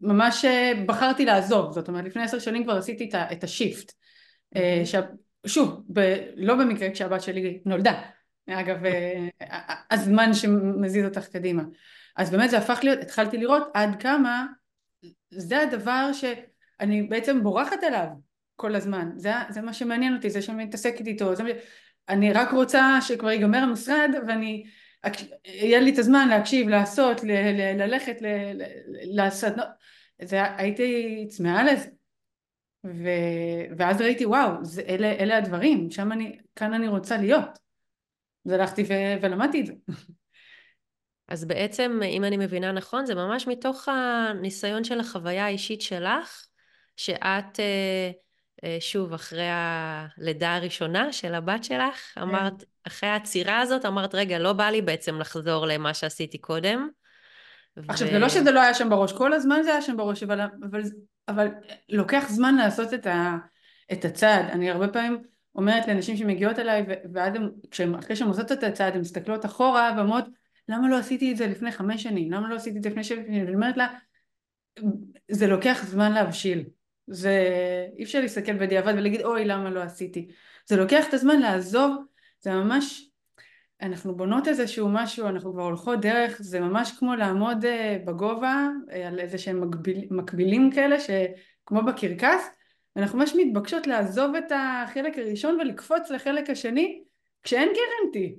[0.00, 0.44] ממש
[0.86, 3.92] בחרתי לעזוב, זאת אומרת לפני עשר שנים כבר עשיתי את השיפט.
[4.84, 4.94] ש...
[5.46, 6.16] שוב, ב...
[6.36, 8.02] לא במקרה כשהבת שלי נולדה,
[8.50, 8.76] אגב
[9.90, 11.62] הזמן שמזיז אותך קדימה.
[12.16, 14.46] אז באמת זה הפך להיות, התחלתי לראות עד כמה
[15.30, 18.06] זה הדבר שאני בעצם בורחת עליו.
[18.56, 21.42] כל הזמן, זה, זה מה שמעניין אותי, זה שאני מתעסקת איתו, זה,
[22.08, 24.64] אני רק רוצה שכבר ייגמר המשרד ואני,
[25.44, 28.62] יהיה לי את הזמן להקשיב, לעשות, ל, ל, ללכת, ל, ל,
[29.02, 29.52] לעשות,
[30.22, 31.86] זה, הייתי צמאה לזה,
[32.86, 33.08] ו,
[33.78, 37.58] ואז ראיתי וואו, זה, אלה, אלה הדברים, שם אני, כאן אני רוצה להיות,
[38.46, 39.72] אז הלכתי ו, ולמדתי את זה.
[41.28, 46.46] אז בעצם, אם אני מבינה נכון, זה ממש מתוך הניסיון של החוויה האישית שלך,
[46.96, 48.10] שאת אה,
[48.64, 52.20] אה, שוב, אחרי הלידה הראשונה של הבת שלך, כן.
[52.20, 56.88] אמרת, אחרי העצירה הזאת, אמרת, רגע, לא בא לי בעצם לחזור למה שעשיתי קודם.
[57.88, 58.10] עכשיו, ו...
[58.10, 60.80] זה לא שזה לא היה שם בראש, כל הזמן זה היה שם בראש, אבל, אבל,
[61.28, 61.48] אבל
[61.88, 63.36] לוקח זמן לעשות את, ה,
[63.92, 64.44] את הצעד.
[64.44, 65.22] אני הרבה פעמים
[65.54, 67.34] אומרת לאנשים שמגיעות אליי, ואז
[67.98, 70.24] אחרי שהן עושות את הצעד, הן מסתכלות אחורה ואומרות,
[70.68, 72.32] למה לא עשיתי את זה לפני חמש שנים?
[72.32, 73.44] למה לא עשיתי את זה לפני שבע שנים?
[73.44, 73.88] ואני אומרת לה,
[75.30, 76.64] זה לוקח זמן להבשיל.
[77.06, 77.48] זה
[77.98, 80.28] אי אפשר להסתכל בדיעבד ולהגיד אוי למה לא עשיתי
[80.66, 82.04] זה לוקח את הזמן לעזוב
[82.40, 83.10] זה ממש
[83.82, 88.94] אנחנו בונות איזשהו משהו אנחנו כבר הולכות דרך זה ממש כמו לעמוד uh, בגובה uh,
[88.94, 92.48] על איזה שהם מקביל, מקבילים כאלה שכמו בקרקס
[92.96, 97.04] אנחנו ממש מתבקשות לעזוב את החלק הראשון ולקפוץ לחלק השני
[97.42, 98.36] כשאין גרנטי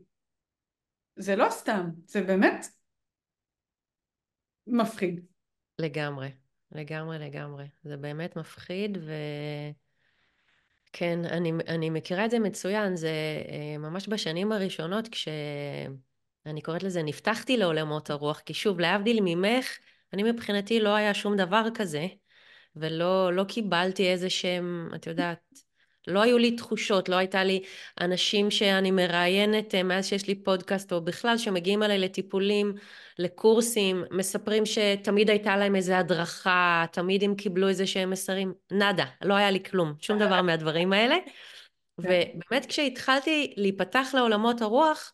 [1.15, 2.65] זה לא סתם זה באמת
[4.67, 5.25] מפחיד
[5.79, 6.29] לגמרי
[6.71, 7.65] לגמרי, לגמרי.
[7.83, 8.97] זה באמת מפחיד,
[10.89, 12.95] וכן, אני, אני מכירה את זה מצוין.
[12.95, 13.11] זה
[13.49, 19.77] אה, ממש בשנים הראשונות, כשאני קוראת לזה, נפתחתי לעולמות הרוח, כי שוב, להבדיל ממך,
[20.13, 22.07] אני מבחינתי לא היה שום דבר כזה,
[22.75, 25.66] ולא לא קיבלתי איזה שהם, את יודעת,
[26.07, 27.63] לא היו לי תחושות, לא הייתה לי
[28.01, 32.73] אנשים שאני מראיינת אה, מאז שיש לי פודקאסט, או בכלל שמגיעים אליי לטיפולים,
[33.19, 39.33] לקורסים, מספרים שתמיד הייתה להם איזו הדרכה, תמיד הם קיבלו איזה שהם מסרים, נאדה, לא
[39.33, 41.15] היה לי כלום, שום דבר מהדברים האלה.
[42.01, 42.03] כן.
[42.03, 45.13] ובאמת כשהתחלתי להיפתח לעולמות הרוח,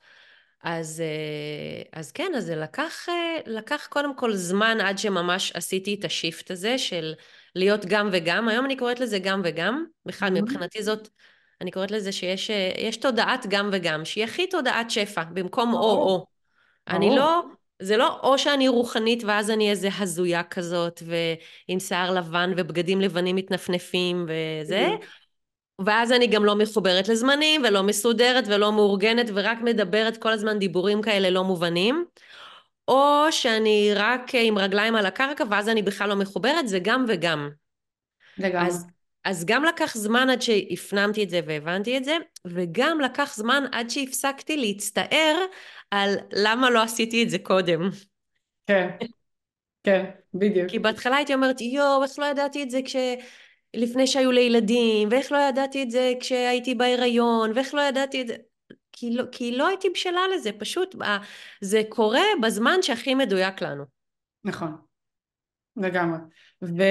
[0.63, 5.95] אז, אה, אז כן, אז זה לקח, אה, לקח קודם כל זמן עד שממש עשיתי
[5.99, 7.13] את השיפט הזה של
[7.55, 8.49] להיות גם וגם.
[8.49, 9.85] היום אני קוראת לזה גם וגם.
[10.05, 10.41] בכלל, mm-hmm.
[10.41, 11.09] מבחינתי זאת,
[11.61, 16.25] אני קוראת לזה שיש אה, תודעת גם וגם, שהיא הכי תודעת שפע, במקום או-או.
[16.87, 17.41] אני לא...
[17.81, 23.35] זה לא או שאני רוחנית ואז אני איזה הזויה כזאת ועם שיער לבן ובגדים לבנים
[23.35, 24.87] מתנפנפים וזה,
[25.85, 31.01] ואז אני גם לא מחוברת לזמנים ולא מסודרת ולא מאורגנת ורק מדברת כל הזמן דיבורים
[31.01, 32.05] כאלה לא מובנים,
[32.87, 37.49] או שאני רק עם רגליים על הקרקע ואז אני בכלל לא מחוברת, זה גם וגם.
[38.37, 38.67] לגמרי.
[38.67, 38.87] אז,
[39.25, 42.17] אז גם לקח זמן עד שהפנמתי את זה והבנתי את זה,
[42.47, 45.35] וגם לקח זמן עד שהפסקתי להצטער
[45.91, 47.89] על למה לא עשיתי את זה קודם.
[48.67, 48.89] כן,
[49.83, 50.69] כן, בדיוק.
[50.69, 52.95] כי בהתחלה הייתי אומרת, יואו, איך לא ידעתי את זה כש...
[53.73, 58.27] לפני שהיו לי ילדים, ואיך לא ידעתי את זה כשהייתי בהיריון, ואיך לא ידעתי את
[58.27, 58.35] זה...
[58.93, 60.95] כי לא, כי לא הייתי בשלה לזה, פשוט
[61.61, 63.83] זה קורה בזמן שהכי מדויק לנו.
[64.43, 64.75] נכון,
[65.77, 66.19] לגמרי.
[66.63, 66.83] ו,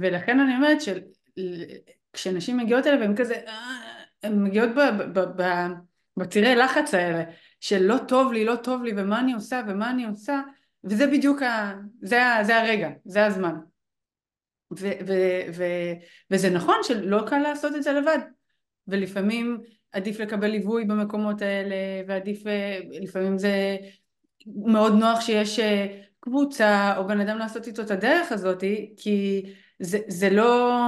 [0.00, 3.80] ולכן אני אומרת שכשנשים מגיעות אליי והן כזה, אה,
[4.22, 4.70] הן מגיעות
[6.16, 7.24] בצירי לחץ האלה,
[7.60, 10.40] של לא טוב לי, לא טוב לי, ומה אני עושה, ומה אני עושה,
[10.84, 13.54] וזה בדיוק, ה, זה, זה הרגע, זה הזמן.
[14.78, 15.12] ו, ו,
[15.54, 15.64] ו,
[16.30, 18.18] וזה נכון שלא קל לעשות את זה לבד,
[18.88, 19.60] ולפעמים
[19.92, 21.74] עדיף לקבל ליווי במקומות האלה,
[22.06, 23.76] ועדיף, אה, לפעמים זה
[24.46, 28.64] מאוד נוח שיש אה, קבוצה או בן אדם לעשות איתו את הדרך הזאת,
[28.96, 29.42] כי
[29.78, 30.80] זה, זה לא,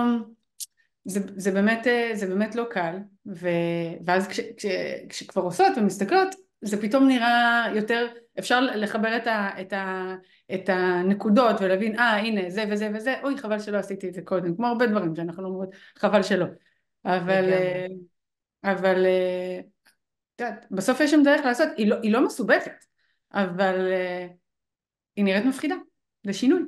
[1.04, 3.48] זה, זה, באמת, אה, זה באמת לא קל, ו,
[4.06, 4.66] ואז כש, כש,
[5.08, 8.06] כשכבר עושות ומסתכלות, זה פתאום נראה יותר,
[8.38, 10.14] אפשר לחבר את, ה, את, ה,
[10.54, 14.56] את הנקודות ולהבין, אה הנה זה וזה וזה, אוי חבל שלא עשיתי את זה קודם,
[14.56, 16.46] כמו הרבה דברים שאנחנו אומרות, חבל שלא.
[17.04, 17.44] אבל,
[18.64, 19.06] אבל
[20.34, 22.84] את יודעת, בסוף יש שם דרך לעשות, היא לא, היא לא מסובכת,
[23.32, 23.92] אבל
[25.16, 25.74] היא נראית מפחידה,
[26.26, 26.62] זה שינוי.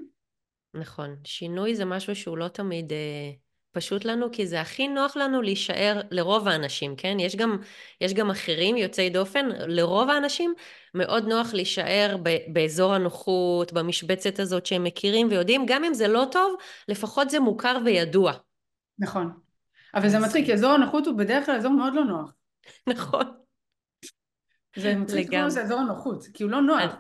[0.74, 3.30] נכון, שינוי זה משהו שהוא לא תמיד אה,
[3.72, 7.16] פשוט לנו, כי זה הכי נוח לנו להישאר לרוב האנשים, כן?
[7.20, 7.58] יש גם,
[8.00, 10.54] יש גם אחרים יוצאי דופן, לרוב האנשים
[10.94, 16.24] מאוד נוח להישאר ב, באזור הנוחות, במשבצת הזאת שהם מכירים ויודעים, גם אם זה לא
[16.32, 16.54] טוב,
[16.88, 18.32] לפחות זה מוכר וידוע.
[18.98, 19.43] נכון.
[19.94, 22.32] אבל זה מצחיק, כי אזור הנוחות הוא בדרך כלל אזור מאוד לא נוח.
[22.88, 23.24] נכון.
[24.76, 26.96] זה מצחיק לקרוא לזה אזור הנוחות, כי הוא לא נוח.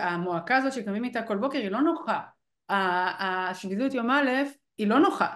[0.00, 2.20] המועקה הזאת שקמים איתה כל בוקר היא לא נוחה.
[2.68, 4.30] השביזות יום א'
[4.78, 5.28] היא לא נוחה.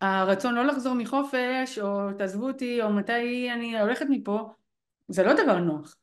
[0.00, 4.52] הרצון לא לחזור מחופש, או תעזבו אותי, או מתי אני הולכת מפה,
[5.08, 5.96] זה לא דבר נוח.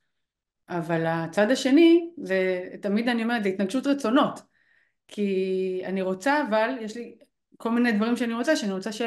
[0.70, 4.41] אבל הצד השני, זה תמיד אני אומרת, זה התנגשות רצונות.
[5.08, 7.17] כי אני רוצה, אבל יש לי
[7.58, 9.02] כל מיני דברים שאני רוצה, שאני רוצה ש...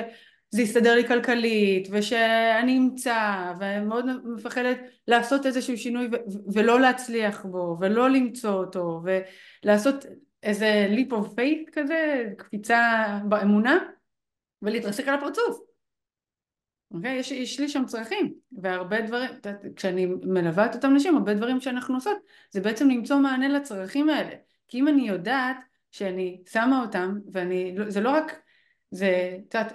[0.50, 4.78] זה יסתדר לי כלכלית, ושאני אמצא, ואני מאוד מפחדת
[5.09, 9.02] לעשות איזשהו שינוי ו- ולא להצליח בו, ולא למצוא אותו,
[9.64, 10.04] ולעשות
[10.42, 13.78] איזה leap of faith כזה, קפיצה באמונה,
[14.62, 15.61] ולהתרסק על הפרצוף.
[16.90, 17.16] אוקיי?
[17.16, 17.20] Okay?
[17.20, 19.30] יש, יש לי שם צרכים, והרבה דברים,
[19.76, 22.16] כשאני מלווה את אותם נשים, הרבה דברים שאנחנו עושות,
[22.50, 24.35] זה בעצם למצוא מענה לצרכים האלה.
[24.68, 25.57] כי אם אני יודעת
[25.90, 28.43] שאני שמה אותם, ואני, זה לא רק
[28.94, 29.72] זה, את יודעת,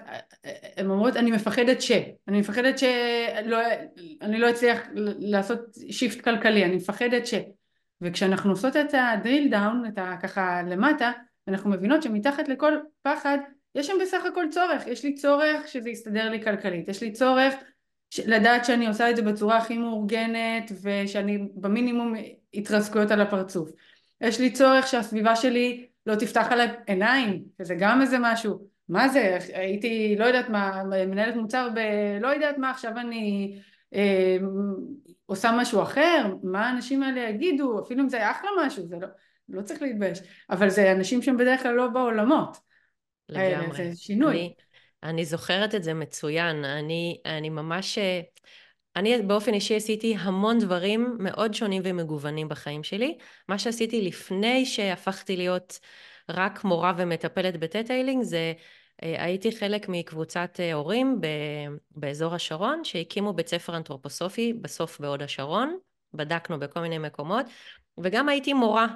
[0.77, 1.91] הן אומרות אני מפחדת ש,
[2.27, 4.81] אני מפחדת שאני לא אצליח
[5.19, 5.59] לעשות
[5.91, 7.33] shift כלכלי, אני מפחדת ש,
[8.01, 10.15] וכשאנחנו עושות את ה drill down, את ה...
[10.21, 11.11] ככה למטה,
[11.47, 13.37] אנחנו מבינות שמתחת לכל פחד
[13.75, 17.53] יש שם בסך הכל צורך, יש לי צורך שזה יסתדר לי כלכלית, יש לי צורך
[18.25, 22.13] לדעת שאני עושה את זה בצורה הכי מאורגנת ושאני במינימום
[22.53, 23.69] התרסקויות על הפרצוף,
[24.21, 29.37] יש לי צורך שהסביבה שלי לא תפתח עליי עיניים, שזה גם איזה משהו מה זה,
[29.53, 31.79] הייתי לא יודעת מה, מנהלת מוצר ב...
[32.21, 33.55] לא יודעת מה, עכשיו אני
[33.93, 34.37] אה,
[35.25, 39.07] עושה משהו אחר, מה האנשים האלה יגידו, אפילו אם זה היה אחלה משהו, זה לא,
[39.49, 42.57] לא צריך להתבייש, אבל זה אנשים שהם בדרך כלל לא בעולמות.
[43.29, 43.91] לגמרי.
[43.91, 44.35] זה שינוי.
[44.35, 44.53] אני,
[45.03, 47.97] אני זוכרת את זה מצוין, אני, אני ממש...
[48.95, 53.17] אני באופן אישי עשיתי המון דברים מאוד שונים ומגוונים בחיים שלי.
[53.47, 55.79] מה שעשיתי לפני שהפכתי להיות
[56.29, 58.53] רק מורה ומטפלת בטטיילינג זה אה,
[59.01, 61.21] הייתי חלק מקבוצת אה, הורים
[61.91, 65.77] באזור השרון שהקימו בית ספר אנתרופוסופי בסוף בהוד השרון,
[66.13, 67.45] בדקנו בכל מיני מקומות
[67.97, 68.87] וגם הייתי מורה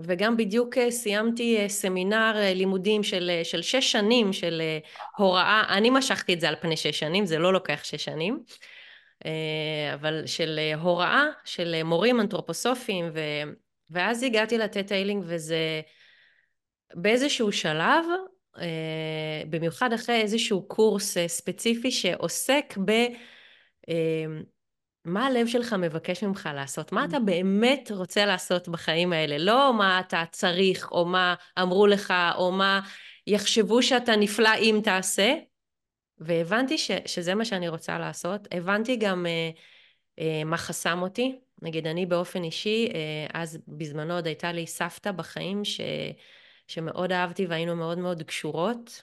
[0.00, 4.62] וגם בדיוק אה, סיימתי סמינר לימודים של, של שש שנים של
[5.16, 8.42] הוראה, אני משכתי את זה על פני שש שנים, זה לא לוקח שש שנים,
[9.94, 13.20] אבל של הוראה של מורים אנתרופוסופיים ו,
[13.90, 15.80] ואז הגעתי ל theta healing וזה
[16.94, 18.39] באיזשהו שלב אה,
[19.50, 22.90] במיוחד אחרי איזשהו קורס אה, ספציפי שעוסק ב...
[23.88, 24.26] אה,
[25.04, 26.92] מה הלב שלך מבקש ממך לעשות?
[26.92, 29.38] מה אתה באמת רוצה לעשות בחיים האלה?
[29.38, 32.80] לא מה אתה צריך, או מה אמרו לך, או מה
[33.26, 35.34] יחשבו שאתה נפלא אם תעשה.
[36.18, 38.48] והבנתי ש, שזה מה שאני רוצה לעשות.
[38.50, 39.50] הבנתי גם אה,
[40.18, 41.38] אה, מה חסם אותי.
[41.62, 45.80] נגיד, אני באופן אישי, אה, אז בזמנו עוד הייתה לי סבתא בחיים ש...
[46.70, 49.02] שמאוד אהבתי והיינו מאוד מאוד קשורות.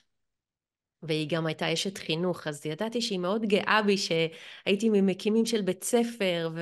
[1.03, 5.83] והיא גם הייתה אשת חינוך, אז ידעתי שהיא מאוד גאה בי שהייתי ממקימים של בית
[5.83, 6.61] ספר, ו...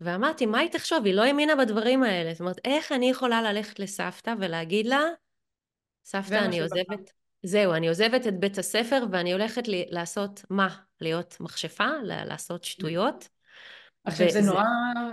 [0.00, 1.04] ואמרתי, מה היא תחשוב?
[1.04, 2.32] היא לא האמינה בדברים האלה.
[2.32, 5.00] זאת אומרת, איך אני יכולה ללכת לסבתא ולהגיד לה,
[6.04, 10.68] סבתא, אני עוזבת, זהו, אני עוזבת את בית הספר ואני הולכת לי, לעשות מה?
[11.00, 11.88] להיות מכשפה?
[12.02, 13.28] לעשות שטויות?
[14.04, 14.42] עכשיו וזה...
[14.42, 14.64] זה נורא,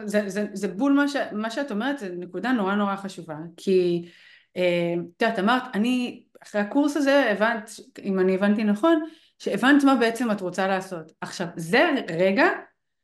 [0.05, 4.09] זה, זה, זה בול מה, ש, מה שאת אומרת, זו נקודה נורא נורא חשובה, כי
[4.57, 7.71] את יודעת, אמרת, אני אחרי הקורס הזה הבנת,
[8.03, 9.03] אם אני הבנתי נכון,
[9.39, 11.11] שהבנת מה בעצם את רוצה לעשות.
[11.21, 12.45] עכשיו, זה רגע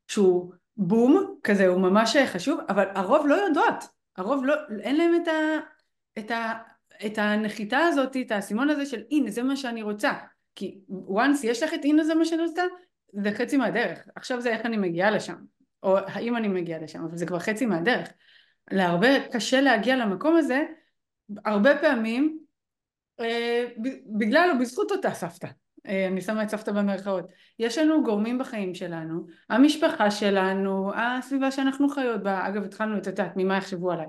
[0.08, 3.84] שהוא בום, כזה, הוא ממש חשוב, אבל הרוב לא יודעות,
[4.18, 5.58] הרוב לא, אין להם את, ה,
[6.20, 6.54] את, ה,
[7.06, 10.12] את הנחיתה הזאת, את האסימון הזה של הנה זה מה שאני רוצה,
[10.56, 12.64] כי once יש לך את הנה זה מה שאני רוצה,
[13.14, 15.36] זה חצי מהדרך, עכשיו זה איך אני מגיעה לשם,
[15.84, 18.10] או האם אני מגיעה לשם, אבל זה כבר חצי מהדרך.
[18.72, 20.66] להרבה קשה להגיע למקום הזה,
[21.46, 22.40] הרבה פעמים
[23.20, 23.66] אה,
[24.18, 25.48] בגלל או בזכות אותה סבתא,
[25.88, 27.26] אה, אני שמה את סבתא במרכאות,
[27.60, 33.34] יש לנו גורמים בחיים שלנו, המשפחה שלנו, הסביבה שאנחנו חיות בה, אגב התחלנו את יודעת
[33.36, 34.08] ממה יחשבו עליי,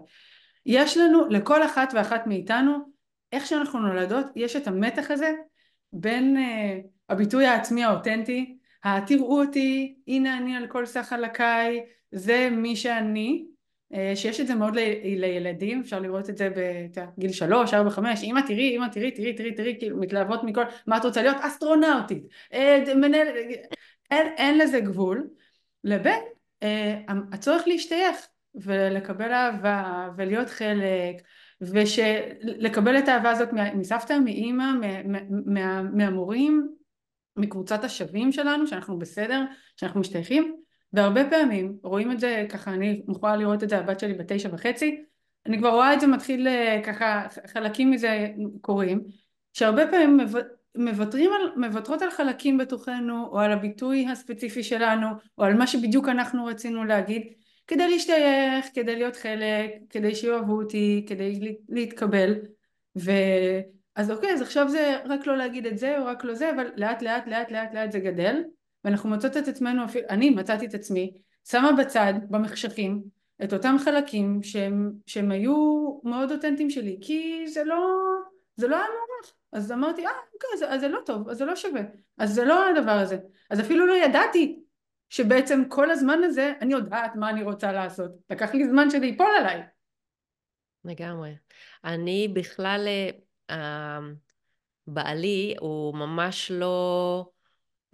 [0.67, 2.93] יש לנו, לכל אחת ואחת מאיתנו,
[3.33, 5.33] איך שאנחנו נולדות, יש את המתח הזה
[5.93, 12.77] בין uh, הביטוי העצמי האותנטי, ה"תראו אותי, הנה אני על כל סך חלקיי, זה מי
[12.77, 13.52] שאני", אה,
[14.15, 14.75] שיש את זה מאוד
[15.17, 16.49] לילדים, אפשר לראות את זה
[17.17, 20.97] בגיל שלוש, ארבע, חמש, אמא תראי, אמא תראי, תראי, תראי, תראי, כאילו מתלהבות מכל, מה
[20.97, 21.37] את רוצה להיות?
[21.41, 23.29] אסטרונאוטית, אה, מנהל,
[24.11, 25.29] אין, אין לזה גבול,
[25.85, 26.21] לבין
[26.63, 26.99] אה,
[27.33, 28.17] הצורך להשתייך
[28.55, 31.17] ולקבל אהבה ולהיות חלק
[31.61, 34.65] ולקבל את האהבה הזאת מסבתא, מאימא,
[35.47, 36.69] מה, מהמורים,
[37.37, 39.45] מקבוצת השווים שלנו, שאנחנו בסדר,
[39.77, 40.57] שאנחנו משתייכים
[40.93, 45.05] והרבה פעמים רואים את זה ככה אני יכולה לראות את זה הבת שלי בתשע וחצי
[45.47, 48.29] אני כבר רואה את זה מתחיל אה, ככה חלקים מזה
[48.61, 49.05] קורים
[49.53, 50.19] שהרבה פעמים
[50.77, 55.07] מוותרים על, מוותרות על חלקים בתוכנו או על הביטוי הספציפי שלנו
[55.39, 57.23] או על מה שבדיוק אנחנו רצינו להגיד
[57.67, 62.35] כדי להשתייך, כדי להיות חלק, כדי שיאהבו אותי, כדי להתקבל.
[62.99, 63.11] ו...
[63.97, 66.67] אז אוקיי, אז עכשיו זה רק לא להגיד את זה או רק לא זה, אבל
[66.77, 68.43] לאט לאט לאט לאט לאט זה גדל
[68.85, 71.13] ואנחנו מוצאות את עצמנו, אני מצאתי את עצמי,
[71.49, 73.03] שמה בצד, במחשכים,
[73.45, 75.55] את אותם חלקים שהם, שהם היו
[76.05, 77.87] מאוד אותנטיים שלי, כי זה לא,
[78.57, 79.35] זה לא היה מוערך.
[79.53, 81.83] אז אמרתי, אה, אוקיי, אז, אז זה לא טוב, אז זה לא שווה,
[82.19, 83.19] אז זה לא הדבר הזה.
[83.51, 84.63] אז אפילו לא ידעתי
[85.09, 88.11] שבעצם כל הזמן הזה אני יודעת מה אני רוצה לעשות.
[88.31, 89.63] לקח לי זמן שזה ייפול עליי.
[90.85, 91.35] לגמרי.
[91.85, 92.89] אני בכלל,
[93.51, 93.99] אה,
[94.87, 97.32] בעלי הוא ממש לא...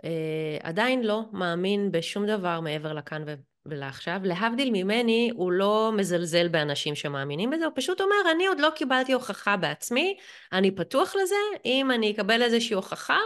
[0.04, 3.34] אה, עדיין לא מאמין בשום דבר מעבר לכאן ו-
[3.66, 4.20] ולעכשיו.
[4.24, 9.12] להבדיל ממני, הוא לא מזלזל באנשים שמאמינים בזה, הוא פשוט אומר, אני עוד לא קיבלתי
[9.12, 10.16] הוכחה בעצמי,
[10.52, 11.34] אני פתוח לזה,
[11.64, 13.18] אם אני אקבל איזושהי הוכחה,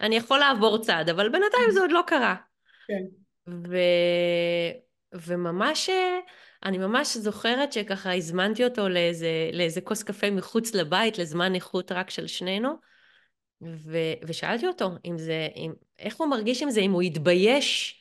[0.00, 2.34] אני יכול לעבור צעד, אבל בינתיים זה עוד לא קרה.
[2.86, 3.02] כן.
[3.48, 3.76] ו...
[5.14, 5.90] וממש,
[6.64, 12.10] אני ממש זוכרת שככה הזמנתי אותו לאיזה, לאיזה כוס קפה מחוץ לבית, לזמן איכות רק
[12.10, 12.93] של שנינו.
[13.62, 18.00] ו, ושאלתי אותו אם זה, אם, איך הוא מרגיש עם זה, אם הוא יתבייש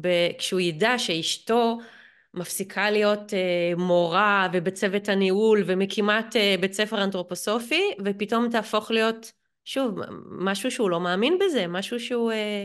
[0.00, 1.78] ב, כשהוא ידע שאשתו
[2.34, 9.32] מפסיקה להיות אה, מורה ובצוות הניהול ומקימת אה, בית ספר אנתרופוסופי, ופתאום תהפוך להיות,
[9.64, 9.94] שוב,
[10.30, 12.32] משהו שהוא לא מאמין בזה, משהו שהוא...
[12.32, 12.64] אה,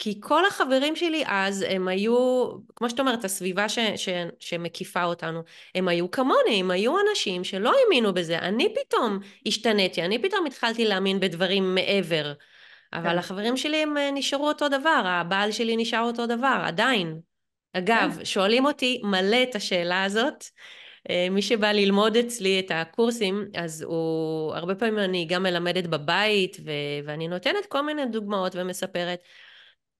[0.00, 4.08] כי כל החברים שלי אז הם היו, כמו שאת אומרת, הסביבה ש, ש,
[4.40, 5.42] שמקיפה אותנו,
[5.74, 8.38] הם היו כמוני, הם היו אנשים שלא האמינו בזה.
[8.38, 12.32] אני פתאום השתניתי, אני פתאום התחלתי להאמין בדברים מעבר.
[12.92, 13.18] אבל כן.
[13.18, 17.20] החברים שלי הם אה, נשארו אותו דבר, הבעל שלי נשאר אותו דבר, עדיין.
[17.72, 18.24] אגב, כן.
[18.24, 20.44] שואלים אותי מלא את השאלה הזאת.
[21.10, 26.56] אה, מי שבא ללמוד אצלי את הקורסים, אז הוא, הרבה פעמים אני גם מלמדת בבית,
[26.64, 26.70] ו...
[27.06, 29.20] ואני נותנת כל מיני דוגמאות ומספרת.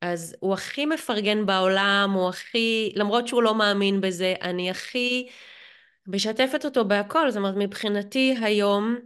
[0.01, 5.29] אז הוא הכי מפרגן בעולם, הוא הכי, למרות שהוא לא מאמין בזה, אני הכי
[6.07, 8.97] משתפת אותו בהכל, זאת אומרת מבחינתי היום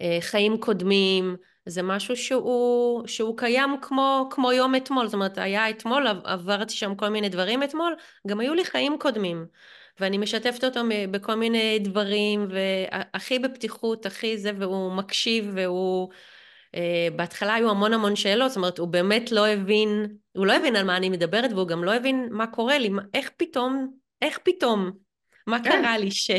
[0.00, 5.70] אה, חיים קודמים, זה משהו שהוא, שהוא קיים כמו, כמו יום אתמול, זאת אומרת היה
[5.70, 7.94] אתמול, עברתי שם כל מיני דברים אתמול,
[8.26, 9.46] גם היו לי חיים קודמים.
[10.00, 16.10] ואני משתפת אותו בכל מיני דברים, והכי בפתיחות, הכי זה, והוא מקשיב, והוא...
[16.76, 16.78] Uh,
[17.16, 20.86] בהתחלה היו המון המון שאלות, זאת אומרת, הוא באמת לא הבין, הוא לא הבין על
[20.86, 23.92] מה אני מדברת, והוא גם לא הבין מה קורה לי, איך פתאום,
[24.22, 24.90] איך פתאום,
[25.46, 25.70] מה כן.
[25.70, 26.30] קרה לי ש...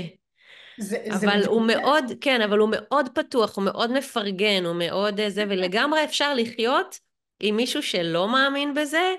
[0.77, 5.19] זה, אבל זה הוא מאוד, כן, אבל הוא מאוד פתוח, הוא מאוד מפרגן, הוא מאוד
[5.19, 6.99] אה, זה, ולגמרי אפשר לחיות
[7.39, 9.15] עם מישהו שלא מאמין בזה,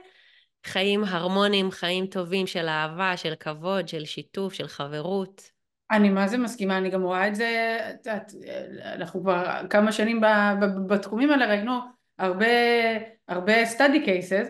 [0.67, 5.51] חיים הרמוניים, חיים טובים של אהבה, של כבוד, של שיתוף, של חברות.
[5.91, 8.33] אני מה זה מסכימה, אני גם רואה את זה, את יודעת,
[8.85, 10.21] אנחנו כבר כמה שנים
[10.87, 11.73] בתחומים האלה ראינו
[12.19, 12.47] הרבה,
[13.29, 14.49] הרבה study cases,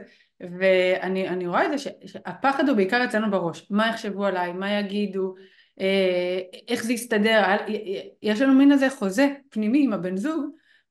[0.58, 5.34] ואני רואה את זה שהפחד הוא בעיקר אצלנו בראש, מה יחשבו עליי, מה יגידו,
[5.80, 7.42] אה, איך זה יסתדר,
[8.22, 10.44] יש לנו מין איזה חוזה פנימי עם הבן זוג,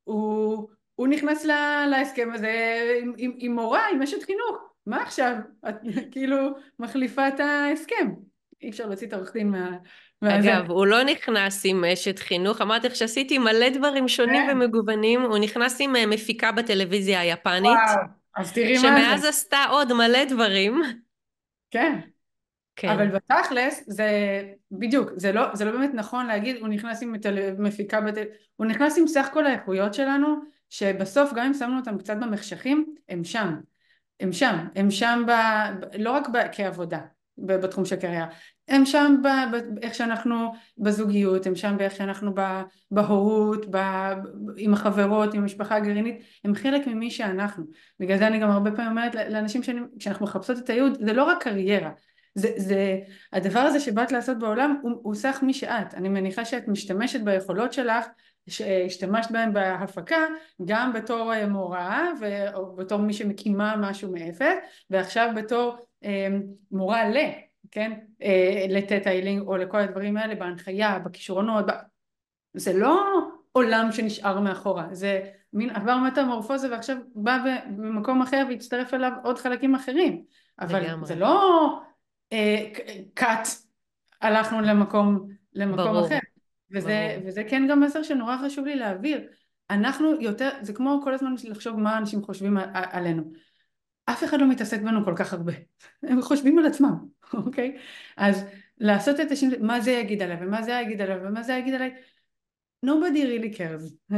[0.03, 1.45] הוא, הוא נכנס
[1.89, 5.35] להסכם הזה עם, עם, עם מורה, עם אשת חינוך, מה עכשיו?
[5.69, 5.75] את
[6.11, 6.37] כאילו
[6.79, 8.11] מחליפה את ההסכם,
[8.61, 9.69] אי אפשר להוציא את העורך דין מה...
[10.23, 14.57] אגב, הוא לא נכנס עם אשת חינוך, אמרתי לך שעשיתי מלא דברים שונים כן.
[14.57, 17.71] ומגוונים, הוא נכנס עם אה, מפיקה בטלוויזיה היפנית.
[17.71, 18.05] וואו,
[18.37, 18.87] אז תראי מה זה.
[18.87, 20.81] שמאז עשתה עוד מלא דברים.
[21.71, 21.99] כן.
[22.75, 22.89] כן.
[22.89, 24.09] אבל בתכלס זה
[24.71, 27.15] בדיוק, זה לא, זה לא באמת נכון להגיד הוא נכנס עם
[27.57, 28.13] מפיקה, בת...
[28.55, 30.35] הוא נכנס עם סך כל האיכויות שלנו
[30.69, 33.55] שבסוף גם אם שמנו אותם קצת במחשכים הם שם,
[34.19, 35.31] הם שם, הם שם ב...
[35.99, 36.37] לא רק ב...
[36.51, 36.99] כעבודה
[37.37, 38.27] בתחום של קריירה,
[38.67, 39.15] הם שם
[39.75, 42.31] באיך שאנחנו בזוגיות, הם שם באיך שאנחנו
[42.91, 43.77] בהורות, ב...
[44.57, 47.65] עם החברות, עם המשפחה הגרעינית, הם חלק ממי שאנחנו.
[47.99, 49.61] בגלל זה אני גם הרבה פעמים אומרת לאנשים
[49.99, 51.91] שאנחנו מחפשות את הייעוד, זה לא רק קריירה,
[52.35, 52.99] זה, זה,
[53.33, 57.73] הדבר הזה שבאת לעשות בעולם הוא, הוא סך מי שאת, אני מניחה שאת משתמשת ביכולות
[57.73, 58.05] שלך
[58.49, 60.25] שהשתמשת בהם בהפקה
[60.65, 62.07] גם בתור אה, מורה
[62.53, 64.55] או בתור מי שמקימה משהו מאפס
[64.89, 66.27] ועכשיו בתור אה,
[66.71, 67.17] מורה ל,
[67.71, 71.71] כן, אה, לטטה איילינג או לכל הדברים האלה בהנחיה, בכישרונות, ב...
[72.53, 73.03] זה לא
[73.51, 75.21] עולם שנשאר מאחורה, זה
[75.53, 77.37] מין עבר מטמורפוזה ועכשיו בא
[77.77, 80.23] במקום אחר והצטרף אליו עוד חלקים אחרים
[80.59, 81.07] אבל לגמרי.
[81.07, 81.69] זה לא
[83.13, 83.47] קאט
[84.21, 86.07] הלכנו למקום, למקום ברור.
[86.07, 86.17] אחר.
[86.71, 89.27] וזה, וזה כן גם מסר שנורא חשוב לי להעביר.
[89.69, 93.23] אנחנו יותר, זה כמו כל הזמן לחשוב מה אנשים חושבים עלינו.
[94.05, 95.53] אף אחד לא מתעסק בנו כל כך הרבה.
[96.03, 96.95] הם חושבים על עצמם,
[97.45, 97.77] אוקיי?
[98.17, 98.45] אז
[98.77, 101.93] לעשות את השינוי, מה זה יגיד עליי, ומה זה יגיד עליי, ומה זה יגיד עליי,
[102.85, 104.13] nobody really cares.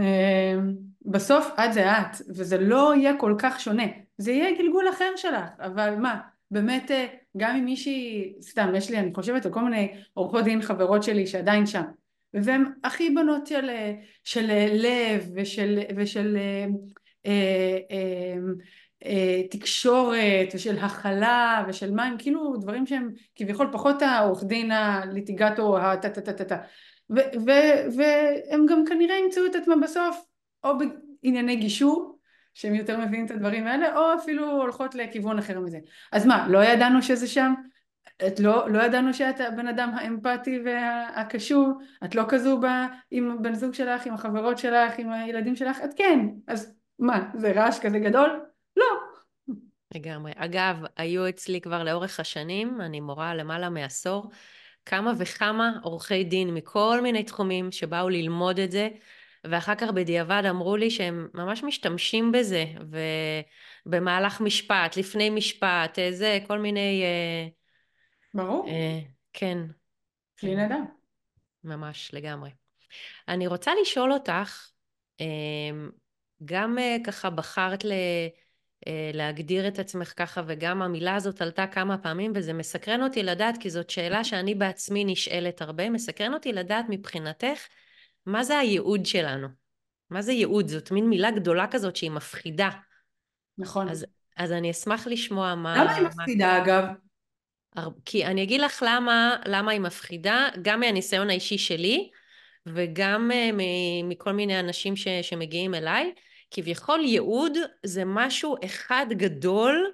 [1.05, 3.83] בסוף את זה את, וזה לא יהיה כל כך שונה.
[4.17, 6.19] זה יהיה גלגול אחר שלך, אבל מה,
[6.51, 10.61] באמת אה, גם אם מישהי, סתם יש לי אני חושבת על כל מיני עורכות דין
[10.61, 11.83] חברות שלי שעדיין שם
[12.33, 13.69] והן הכי בנות של,
[14.23, 16.65] של לב ושל, ושל אה,
[17.25, 18.35] אה, אה,
[19.05, 26.09] אה, תקשורת ושל הכלה ושל מים כאילו דברים שהם כביכול פחות העורך דין הליטיגטור הטה
[26.09, 26.57] טה טה טה טה
[27.95, 30.25] והם גם כנראה ימצאו את עצמם בסוף
[30.63, 32.19] או בענייני גישור
[32.53, 35.77] שהם יותר מבינים את הדברים האלה, או אפילו הולכות לכיוון אחר מזה.
[36.11, 37.53] אז מה, לא ידענו שזה שם?
[38.27, 41.69] את לא, לא ידענו שאת הבן אדם האמפתי והקשור,
[42.05, 45.89] את לא כזו בה, עם בן זוג שלך, עם החברות שלך, עם הילדים שלך, את
[45.95, 48.45] כן, אז מה, זה רעש כזה גדול?
[48.77, 48.85] לא.
[49.95, 50.31] לגמרי.
[50.35, 54.31] אגב, היו אצלי כבר לאורך השנים, אני מורה למעלה מעשור,
[54.85, 58.89] כמה וכמה עורכי דין מכל מיני תחומים שבאו ללמוד את זה,
[59.43, 62.65] ואחר כך בדיעבד אמרו לי שהם ממש משתמשים בזה,
[63.85, 67.03] ובמהלך משפט, לפני משפט, אה, זה, כל מיני...
[68.33, 68.67] ברור.
[68.67, 68.99] אה,
[69.33, 69.57] כן.
[70.39, 70.77] כלי נדע.
[71.63, 72.49] ממש, לגמרי.
[73.27, 74.69] אני רוצה לשאול אותך,
[75.21, 75.25] אה,
[76.45, 77.91] גם אה, ככה בחרת ל...
[78.87, 83.55] אה, להגדיר את עצמך ככה, וגם המילה הזאת עלתה כמה פעמים, וזה מסקרן אותי לדעת,
[83.59, 87.67] כי זאת שאלה שאני בעצמי נשאלת הרבה, מסקרן אותי לדעת מבחינתך,
[88.25, 89.47] מה זה הייעוד שלנו?
[90.09, 90.67] מה זה ייעוד?
[90.67, 92.69] זאת מין מילה גדולה כזאת שהיא מפחידה.
[93.57, 93.89] נכון.
[93.89, 94.05] אז,
[94.37, 95.83] אז אני אשמח לשמוע מה...
[95.83, 96.63] למה היא מפחידה מה...
[96.63, 96.83] אגב?
[98.05, 102.09] כי אני אגיד לך למה, למה היא מפחידה, גם מהניסיון האישי שלי,
[102.65, 103.55] וגם uh,
[104.03, 106.13] מכל מיני אנשים ש, שמגיעים אליי.
[106.51, 109.91] כביכול ייעוד זה משהו אחד גדול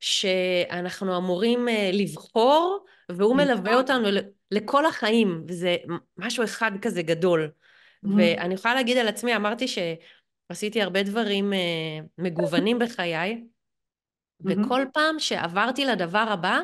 [0.00, 4.08] שאנחנו אמורים uh, לבחור, והוא מלווה אותנו
[4.50, 5.76] לכל החיים, וזה
[6.16, 7.50] משהו אחד כזה גדול.
[8.02, 11.56] ואני יכולה להגיד על עצמי, אמרתי שעשיתי הרבה דברים uh,
[12.18, 13.44] מגוונים בחיי.
[14.44, 16.60] וכל פעם שעברתי לדבר הבא,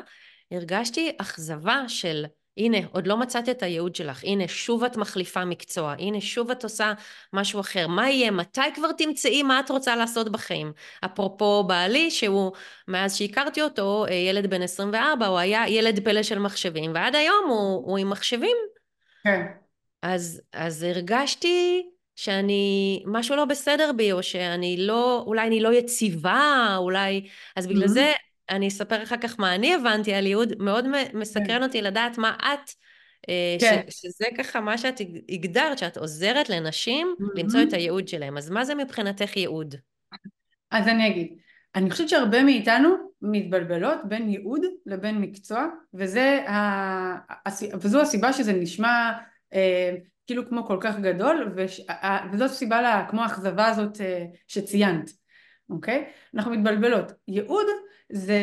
[0.51, 2.25] הרגשתי אכזבה של
[2.57, 6.63] הנה, עוד לא מצאת את הייעוד שלך, הנה, שוב את מחליפה מקצוע, הנה, שוב את
[6.63, 6.93] עושה
[7.33, 10.71] משהו אחר, מה יהיה, מתי כבר תמצאי מה את רוצה לעשות בחיים?
[11.05, 12.51] אפרופו בעלי, שהוא,
[12.87, 17.45] מאז שהכרתי אותו, אה, ילד בן 24, הוא היה ילד פלא של מחשבים, ועד היום
[17.49, 18.57] הוא, הוא עם מחשבים.
[19.23, 19.41] כן.
[20.01, 26.75] אז, אז הרגשתי שאני, משהו לא בסדר בי, או שאני לא, אולי אני לא יציבה,
[26.77, 27.87] אולי, אז בגלל mm-hmm.
[27.87, 28.13] זה
[28.49, 31.63] אני אספר אחר כך מה אני הבנתי על ייעוד, מאוד מסקרן כן.
[31.63, 32.69] אותי לדעת מה את,
[33.29, 33.81] אה, כן.
[33.89, 37.39] ש, שזה ככה מה שאת הגדרת, שאת עוזרת לנשים mm-hmm.
[37.39, 38.37] למצוא את הייעוד שלהם.
[38.37, 39.75] אז מה זה מבחינתך ייעוד?
[40.71, 41.37] אז אני אגיד,
[41.75, 42.89] אני חושבת שהרבה מאיתנו
[43.21, 47.49] מתבלבלות בין ייעוד לבין מקצוע, וזה ה...
[47.73, 49.11] וזו הסיבה שזה נשמע
[49.53, 49.95] אה,
[50.27, 51.81] כאילו כמו כל כך גדול, וש...
[52.31, 55.11] וזאת סיבה לה, כמו האכזבה הזאת אה, שציינת,
[55.69, 56.05] אוקיי?
[56.35, 57.11] אנחנו מתבלבלות.
[57.27, 57.65] ייעוד
[58.11, 58.39] זה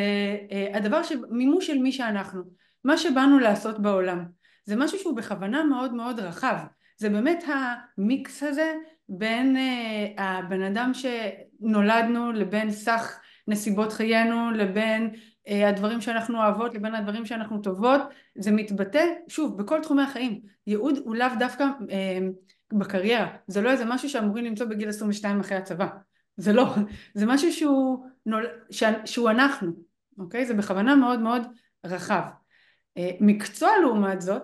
[0.52, 1.12] אה, הדבר ש...
[1.30, 2.42] מימוש של מי שאנחנו,
[2.84, 4.24] מה שבאנו לעשות בעולם.
[4.64, 6.56] זה משהו שהוא בכוונה מאוד מאוד רחב.
[6.96, 8.74] זה באמת המיקס הזה
[9.08, 16.94] בין uh, הבן אדם שנולדנו לבין סך נסיבות חיינו לבין uh, הדברים שאנחנו אוהבות לבין
[16.94, 18.00] הדברים שאנחנו טובות
[18.38, 23.84] זה מתבטא שוב בכל תחומי החיים ייעוד הוא לאו דווקא uh, בקריירה זה לא איזה
[23.84, 25.88] משהו שאמורים למצוא בגיל 22 אחרי הצבא
[26.36, 26.74] זה לא
[27.14, 28.46] זה משהו שהוא, נול...
[28.70, 28.84] ש...
[29.04, 29.72] שהוא אנחנו
[30.18, 30.46] אוקיי?
[30.46, 31.42] זה בכוונה מאוד מאוד
[31.86, 32.22] רחב.
[32.98, 34.42] uh, מקצוע לעומת זאת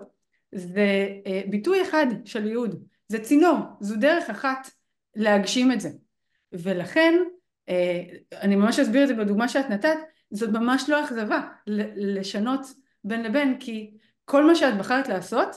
[0.52, 4.70] זה uh, ביטוי אחד של ייעוד זה צינור זו דרך אחת
[5.16, 5.90] להגשים את זה.
[6.52, 7.14] ולכן,
[7.68, 8.02] אה,
[8.40, 9.96] אני ממש אסביר את זה בדוגמה שאת נתת,
[10.30, 11.48] זאת ממש לא אכזבה
[11.96, 12.66] לשנות
[13.04, 13.90] בין לבין, כי
[14.24, 15.56] כל מה שאת בחרת לעשות,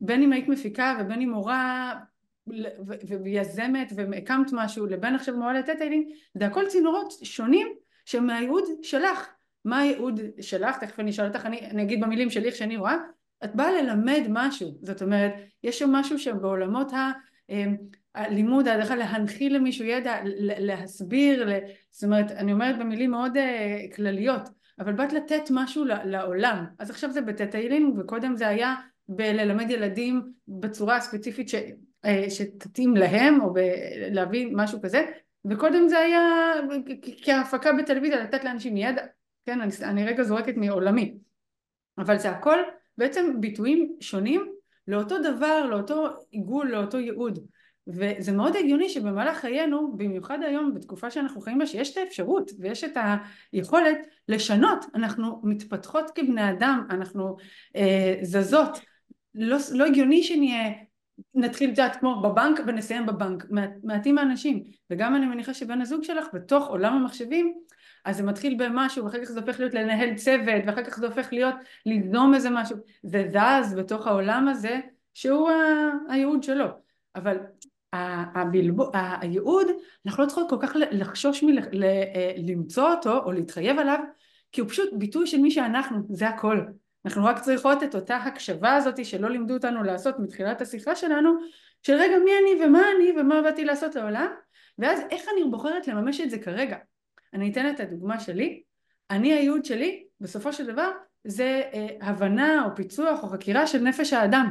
[0.00, 1.94] בין אם היית מפיקה ובין אם מורה
[3.24, 7.68] ויזמת והקמת משהו לבין עכשיו מורה לטטיילינג, זה הכל צינורות שונים
[8.04, 9.28] שהם מהייעוד שלך.
[9.64, 10.78] מה הייעוד שלך?
[10.78, 12.96] תכף אני אשאל אותך, אני, אני אגיד במילים שלי איך שאני רואה.
[13.44, 15.32] את באה ללמד משהו, זאת אומרת,
[15.62, 16.92] יש שם משהו שבעולמות.
[17.50, 17.64] אה,
[18.14, 20.16] הלימוד, ההדרכה, להנחיל למישהו ידע,
[20.58, 21.48] להסביר,
[21.90, 24.48] זאת אומרת, אני אומרת במילים מאוד uh, כלליות,
[24.78, 26.64] אבל באת לתת משהו לעולם.
[26.78, 28.74] אז עכשיו זה בטטיילינג, וקודם זה היה
[29.08, 31.54] בללמד ילדים בצורה הספציפית ש,
[32.28, 33.54] שתתאים להם, או
[34.10, 35.06] להביא משהו כזה,
[35.44, 36.52] וקודם זה היה
[37.22, 39.02] כהפקה בטלוויזיה, לתת לאנשים ידע,
[39.46, 41.14] כן, אני, אני רגע זורקת מעולמי,
[41.98, 42.58] אבל זה הכל
[42.98, 44.52] בעצם ביטויים שונים
[44.88, 47.38] לאותו דבר, לאותו עיגול, לאותו ייעוד.
[47.88, 52.84] וזה מאוד הגיוני שבמהלך חיינו, במיוחד היום בתקופה שאנחנו חיים בה, שיש את האפשרות ויש
[52.84, 52.96] את
[53.52, 53.98] היכולת
[54.28, 57.36] לשנות, אנחנו מתפתחות כבני אדם, אנחנו
[57.76, 58.78] אה, זזות,
[59.34, 60.72] לא, לא הגיוני שנהיה,
[61.34, 63.46] נתחיל את כמו בבנק ונסיים בבנק,
[63.84, 67.54] מעטים האנשים, וגם אני מניחה שבן הזוג שלך בתוך עולם המחשבים
[68.04, 71.32] אז זה מתחיל במשהו ואחר כך זה הופך להיות לנהל צוות ואחר כך זה הופך
[71.32, 71.54] להיות
[71.86, 74.80] ליזום איזה משהו זה זז בתוך העולם הזה
[75.14, 75.50] שהוא
[76.08, 76.66] הייעוד שלו
[77.16, 77.36] אבל
[77.92, 78.90] הבלבו,
[79.20, 79.66] הייעוד,
[80.06, 83.98] אנחנו לא צריכות כל כך לחשוש מלמצוא אה, אותו או להתחייב עליו,
[84.52, 86.60] כי הוא פשוט ביטוי של מי שאנחנו, זה הכל.
[87.04, 91.30] אנחנו רק צריכות את אותה הקשבה הזאת שלא לימדו אותנו לעשות מתחילת השיחה שלנו,
[91.82, 94.28] של רגע מי אני ומה אני ומה באתי לעשות לעולם,
[94.78, 96.76] ואז איך אני בוחרת לממש את זה כרגע.
[97.34, 98.62] אני אתן את הדוגמה שלי,
[99.10, 100.90] אני הייעוד שלי בסופו של דבר
[101.24, 104.50] זה אה, הבנה או פיצוח או חקירה של נפש האדם.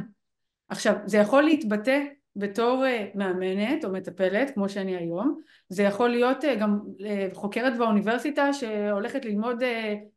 [0.68, 2.00] עכשיו זה יכול להתבטא
[2.36, 7.76] בתור אה, מאמנת או מטפלת כמו שאני היום זה יכול להיות אה, גם אה, חוקרת
[7.76, 9.62] באוניברסיטה שהולכת ללמוד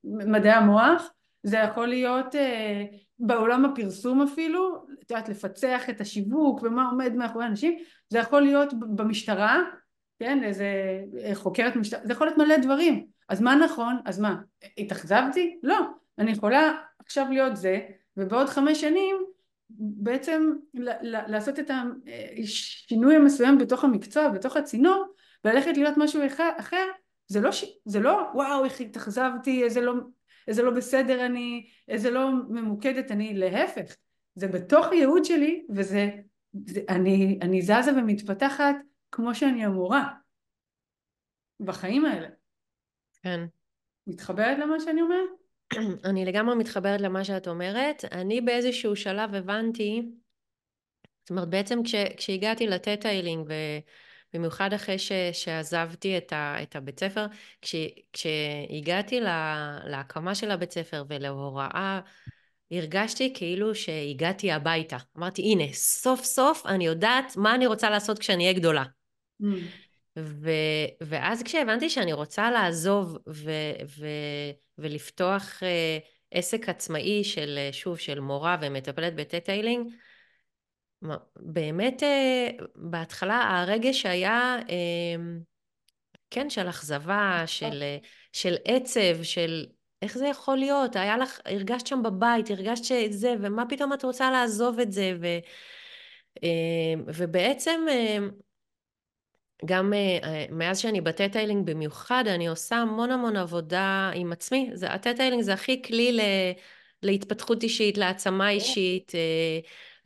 [0.04, 1.12] מדעי המוח
[1.44, 2.36] זה יכול להיות
[3.20, 7.78] בעולם הפרסום אפילו את יודעת לפצח את השיווק ומה עומד מאחורי אנשים
[8.10, 9.62] זה יכול להיות במשטרה
[10.20, 10.68] כן איזה
[11.34, 13.06] חוקרת משטרה זה יכול להיות מלא דברים.
[13.30, 13.96] אז מה נכון?
[14.06, 14.36] אז מה
[14.78, 15.60] התאכזבתי?
[15.64, 15.80] לא.
[16.20, 17.80] אני יכולה עכשיו להיות זה
[18.18, 19.16] ובעוד חמש שנים
[19.70, 20.54] בעצם
[21.04, 21.72] לעשות את
[22.44, 25.06] השינוי המסוים בתוך המקצוע, בתוך הצינור,
[25.46, 26.22] וללכת להיות משהו
[26.58, 26.86] אחר,
[27.28, 27.66] זה לא, ש...
[27.86, 29.94] זה לא וואו איך התאכזבתי, איזה לא,
[30.48, 33.96] איזה לא בסדר אני, איזה לא ממוקדת אני, להפך,
[34.36, 36.10] זה בתוך הייעוד שלי וזה,
[36.66, 38.76] זה, אני, אני זזה ומתפתחת
[39.12, 40.08] כמו שאני אמורה
[41.60, 42.28] בחיים האלה.
[43.22, 43.46] כן.
[44.08, 45.30] מתחברת למה שאני אומרת?
[46.10, 48.06] אני לגמרי מתחברת למה שאת אומרת.
[48.12, 50.02] אני באיזשהו שלב הבנתי,
[51.24, 53.48] זאת אומרת בעצם כש, כשהגעתי לטטיילינג
[54.34, 57.26] ובמיוחד אחרי ש, שעזבתי את, ה, את הבית ספר,
[57.62, 57.76] כש,
[58.14, 62.00] כשהגעתי לה, להקמה של הבית ספר ולהוראה
[62.72, 64.98] הרגשתי כאילו שהגעתי הביתה.
[65.18, 68.84] אמרתי, הנה, סוף סוף אני יודעת מה אני רוצה לעשות כשאני אהיה גדולה.
[69.42, 69.46] Mm.
[70.20, 70.50] ו,
[71.02, 73.52] ואז כשהבנתי שאני רוצה לעזוב ו,
[74.00, 74.08] ו,
[74.78, 79.88] ולפתוח uh, עסק עצמאי של, שוב, של מורה ומטפלת בטטיילינג,
[81.36, 84.72] באמת uh, בהתחלה הרגש היה, uh,
[86.30, 89.66] כן, של אכזבה, של, uh, של עצב, של
[90.02, 90.96] איך זה יכול להיות?
[90.96, 95.14] היה לך, הרגשת שם בבית, הרגשת שזה, ומה פתאום את רוצה לעזוב את זה?
[95.22, 95.26] ו,
[96.40, 98.44] uh, ובעצם uh,
[99.66, 104.72] גם uh, מאז שאני בטטיילינג במיוחד, אני עושה המון המון עבודה עם עצמי.
[104.88, 106.22] הטטיילינג זה הכי כלי ל,
[107.04, 109.12] להתפתחות אישית, להעצמה אישית.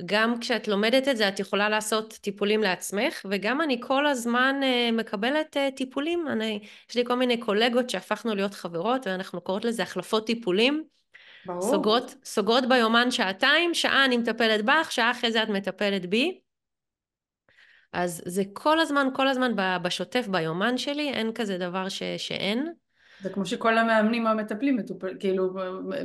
[0.06, 4.92] גם כשאת לומדת את זה, את יכולה לעשות טיפולים לעצמך, וגם אני כל הזמן uh,
[4.92, 6.28] מקבלת uh, טיפולים.
[6.28, 10.84] אני, יש לי כל מיני קולגות שהפכנו להיות חברות, ואנחנו קוראות לזה החלפות טיפולים.
[11.46, 11.62] ברור.
[11.62, 16.40] סוגרות, סוגרות ביומן שעתיים, שעה אני מטפלת בך, שעה אחרי זה את מטפלת בי.
[17.94, 22.74] אז זה כל הזמן, כל הזמן בשוטף ביומן שלי, אין כזה דבר ש, שאין.
[23.22, 25.54] זה כמו שכל המאמנים המטפלים מטופל, כאילו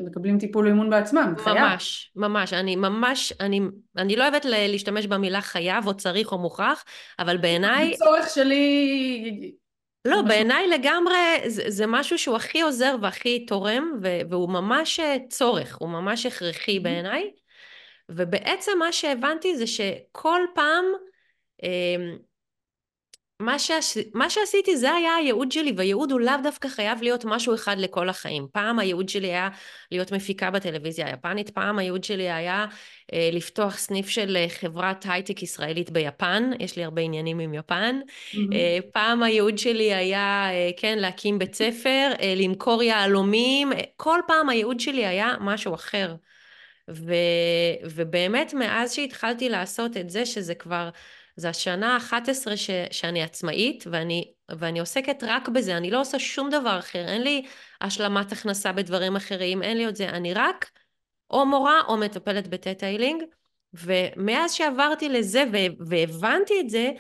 [0.04, 1.56] מקבלים טיפול אימון בעצמם, חייב.
[1.56, 3.60] ממש, ממש, אני ממש, אני,
[3.96, 6.84] אני לא אוהבת להשתמש במילה חייב או צריך או מוכרח,
[7.18, 7.94] אבל בעיניי...
[7.94, 9.52] הצורך שלי...
[10.04, 13.92] לא, בעיניי לגמרי זה, זה משהו שהוא הכי עוזר והכי תורם,
[14.30, 17.30] והוא ממש צורך, הוא ממש הכרחי בעיניי.
[18.08, 20.84] ובעצם מה שהבנתי זה שכל פעם
[21.62, 22.16] אמ,
[23.42, 23.98] מה, שעש...
[24.14, 28.08] מה שעשיתי זה היה הייעוד שלי, והייעוד הוא לאו דווקא חייב להיות משהו אחד לכל
[28.08, 28.46] החיים.
[28.52, 29.48] פעם הייעוד שלי היה
[29.90, 32.66] להיות מפיקה בטלוויזיה היפנית, פעם הייעוד שלי היה
[33.12, 38.00] אה, לפתוח סניף של אה, חברת הייטק ישראלית ביפן, יש לי הרבה עניינים עם יפן.
[38.00, 38.38] Mm-hmm.
[38.54, 44.20] אה, פעם הייעוד שלי היה, אה, כן, להקים בית ספר, אה, למכור יהלומים, אה, כל
[44.26, 46.14] פעם הייעוד שלי היה משהו אחר.
[46.90, 47.14] ו...
[47.84, 50.88] ובאמת מאז שהתחלתי לעשות את זה, שזה כבר...
[51.36, 56.50] זה השנה ה-11 ש, שאני עצמאית ואני, ואני עוסקת רק בזה, אני לא עושה שום
[56.50, 57.42] דבר אחר, אין לי
[57.80, 60.70] השלמת הכנסה בדברים אחרים, אין לי עוד זה, אני רק
[61.30, 63.22] או מורה או מטפלת בטטאיילינג,
[63.74, 65.44] ומאז שעברתי לזה
[65.86, 66.90] והבנתי את זה,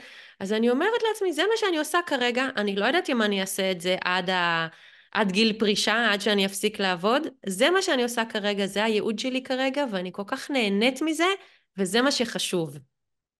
[0.40, 3.70] אז אני אומרת לעצמי, זה מה שאני עושה כרגע, אני לא יודעת אם אני אעשה
[3.70, 4.66] את זה עד, ה,
[5.12, 9.42] עד גיל פרישה, עד שאני אפסיק לעבוד, זה מה שאני עושה כרגע, זה הייעוד שלי
[9.42, 11.26] כרגע, ואני כל כך נהנית מזה,
[11.78, 12.76] וזה מה שחשוב.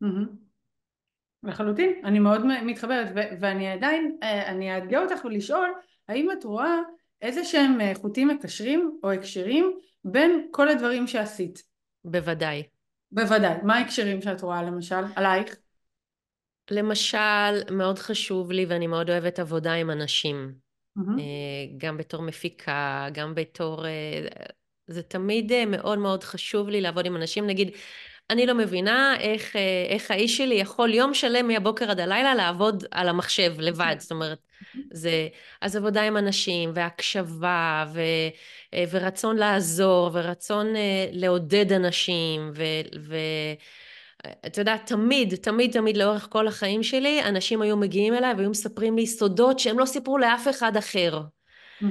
[0.05, 0.52] Mm-hmm.
[1.45, 5.73] לחלוטין, אני מאוד מתחברת ו- ואני עדיין, אה, אני אאתגר אותך ולשאול
[6.09, 6.79] האם את רואה
[7.23, 11.63] איזה שהם אה, חוטים מקשרים או הקשרים בין כל הדברים שעשית?
[12.05, 12.63] בוודאי.
[13.13, 13.55] בוודאי.
[13.63, 15.05] מה ההקשרים שאת רואה למשל?
[15.17, 15.57] עלייך?
[16.71, 20.55] למשל, מאוד חשוב לי ואני מאוד אוהבת עבודה עם אנשים.
[20.99, 21.23] Mm-hmm.
[21.79, 23.85] גם בתור מפיקה, גם בתור...
[24.87, 27.47] זה תמיד מאוד מאוד חשוב לי לעבוד עם אנשים.
[27.47, 27.71] נגיד,
[28.31, 32.85] אני לא מבינה איך, אה, איך האיש שלי יכול יום שלם מהבוקר עד הלילה לעבוד
[32.91, 34.39] על המחשב לבד, זאת אומרת,
[34.93, 35.29] זה,
[35.61, 38.01] אז עבודה עם אנשים, והקשבה, ו,
[38.75, 42.63] אה, ורצון לעזור, ורצון אה, לעודד אנשים, ו...
[43.01, 43.17] ו
[44.47, 48.97] אתה יודע, תמיד, תמיד, תמיד לאורך כל החיים שלי, אנשים היו מגיעים אליי והיו מספרים
[48.97, 51.21] לי סודות שהם לא סיפרו לאף אחד אחר.
[51.83, 51.87] Mm-hmm.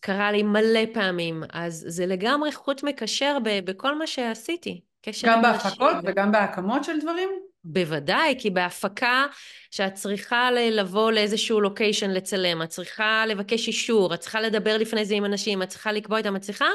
[0.00, 4.80] קרה לי מלא פעמים, אז זה לגמרי חוט מקשר ב- בכל מה שעשיתי.
[5.24, 7.28] גם בהפקות וגם בהקמות של דברים?
[7.64, 9.26] בוודאי, כי בהפקה
[9.70, 15.14] שאת צריכה לבוא לאיזשהו לוקיישן לצלם, את צריכה לבקש אישור, את צריכה לדבר לפני זה
[15.14, 16.66] עם אנשים, את צריכה לקבוע איתם, את צריכה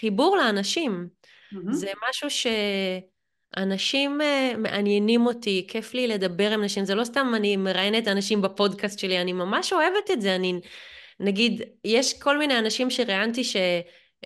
[0.00, 1.08] חיבור לאנשים.
[1.54, 1.72] Mm-hmm.
[1.72, 2.28] זה משהו
[3.56, 8.42] שאנשים אה, מעניינים אותי, כיף לי לדבר עם אנשים, זה לא סתם אני מראיינת אנשים
[8.42, 10.60] בפודקאסט שלי, אני ממש אוהבת את זה, אני,
[11.20, 13.56] נגיד, יש כל מיני אנשים שראיינתי ש...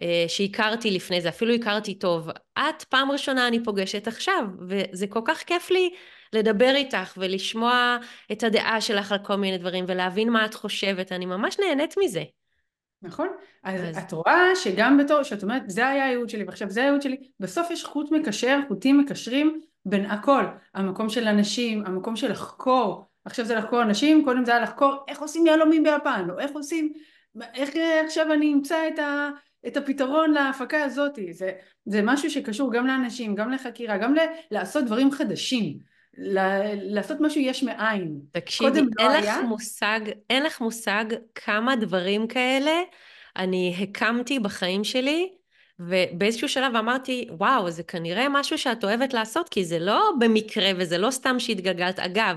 [0.03, 2.29] אה, שהכרתי לפני זה, אפילו הכרתי טוב.
[2.59, 5.91] את פעם ראשונה אני פוגשת עכשיו, וזה כל כך כיף לי
[6.33, 7.99] לדבר איתך ולשמוע
[8.33, 12.23] את הדעה שלך על כל מיני דברים ולהבין מה את חושבת, אני ממש נהנית מזה.
[13.03, 13.29] נכון,
[13.65, 17.03] אז, אז את רואה שגם בתור, שאת אומרת זה היה הייעוד שלי ועכשיו זה הייעוד
[17.03, 20.45] שלי, בסוף יש חוט מקשר, חוטים מקשרים בין הכל,
[20.75, 25.21] המקום של אנשים, המקום של לחקור, עכשיו זה לחקור אנשים, קודם זה היה לחקור איך
[25.21, 26.93] עושים יהלומים ביפן, או איך עושים,
[27.55, 27.71] איך
[28.05, 29.31] עכשיו אני אמצא את ה...
[29.67, 31.53] את הפתרון להפקה הזאת, זה,
[31.85, 34.19] זה משהו שקשור גם לאנשים, גם לחקירה, גם ל,
[34.51, 35.79] לעשות דברים חדשים,
[36.19, 36.39] ל,
[36.75, 38.21] לעשות משהו יש מאין.
[38.33, 39.39] תקשיבי, לא אין היה...
[39.39, 40.01] לך מושג,
[40.31, 41.05] אין לך מושג
[41.35, 42.81] כמה דברים כאלה
[43.37, 45.29] אני הקמתי בחיים שלי,
[45.79, 50.99] ובאיזשהו שלב אמרתי, וואו, זה כנראה משהו שאת אוהבת לעשות, כי זה לא במקרה וזה
[50.99, 51.99] לא סתם שהתגלגלת.
[51.99, 52.37] אגב,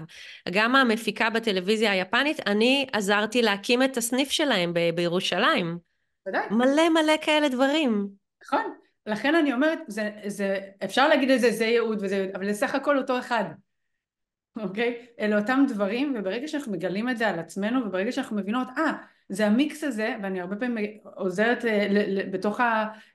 [0.52, 5.93] גם המפיקה בטלוויזיה היפנית, אני עזרתי להקים את הסניף שלהם ב- בירושלים.
[6.28, 6.48] ודאי.
[6.52, 8.08] מלא מלא כאלה דברים.
[8.46, 8.74] נכון.
[9.06, 12.54] לכן אני אומרת, זה, זה, אפשר להגיד את זה, זה ייעוד וזה ייעוד, אבל זה
[12.54, 13.44] סך הכל אותו אחד.
[14.58, 15.06] אוקיי?
[15.20, 18.94] אלה אותם דברים, וברגע שאנחנו מגלים את זה על עצמנו, וברגע שאנחנו מבינות, אה, ah,
[19.30, 21.88] זה המיקס הזה, ואני הרבה פעמים עוזרת אה,
[22.32, 22.60] בתוך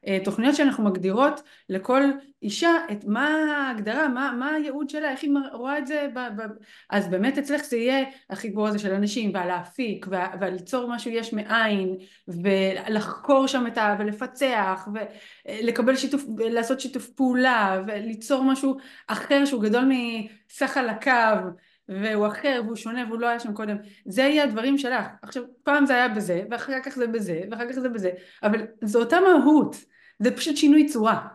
[0.05, 2.03] התוכניות שאנחנו מגדירות לכל
[2.43, 6.43] אישה את מה ההגדרה, מה, מה הייעוד שלה, איך היא רואה את זה, ב, ב,
[6.91, 10.07] אז באמת אצלך זה יהיה החיבור הזה של אנשים ועל להפיק
[10.41, 11.97] וליצור משהו יש מאין
[12.29, 13.97] ולחקור שם את ה...
[13.99, 14.89] ולפצח
[15.49, 21.11] ולקבל שיתוף, לעשות שיתוף פעולה וליצור משהו אחר שהוא גדול מסך על הקו
[21.89, 23.77] והוא אחר והוא שונה והוא לא היה שם קודם.
[24.07, 25.05] זה יהיה הדברים שלך.
[25.23, 28.11] עכשיו פעם זה היה בזה ואחר כך זה בזה ואחר כך זה בזה.
[28.43, 29.77] אבל זו אותה מהות.
[30.19, 31.27] זה פשוט שינוי צורה.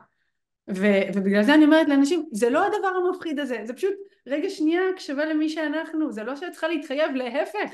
[0.70, 3.58] ו- ובגלל זה אני אומרת לאנשים זה לא הדבר המפחיד הזה.
[3.64, 3.94] זה פשוט
[4.28, 6.12] רגע שנייה הקשבה למי שאנחנו.
[6.12, 7.72] זה לא שאת צריכה להתחייב להפך.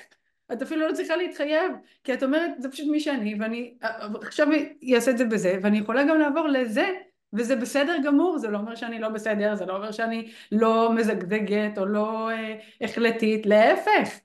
[0.54, 1.72] את אפילו לא צריכה להתחייב.
[2.04, 3.78] כי את אומרת זה פשוט מי שאני ואני
[4.22, 4.48] עכשיו
[4.96, 6.88] אעשה את זה בזה ואני יכולה גם לעבור לזה
[7.34, 11.78] וזה בסדר גמור, זה לא אומר שאני לא בסדר, זה לא אומר שאני לא מזגזגת
[11.78, 14.20] או לא אה, החלטית, להפך,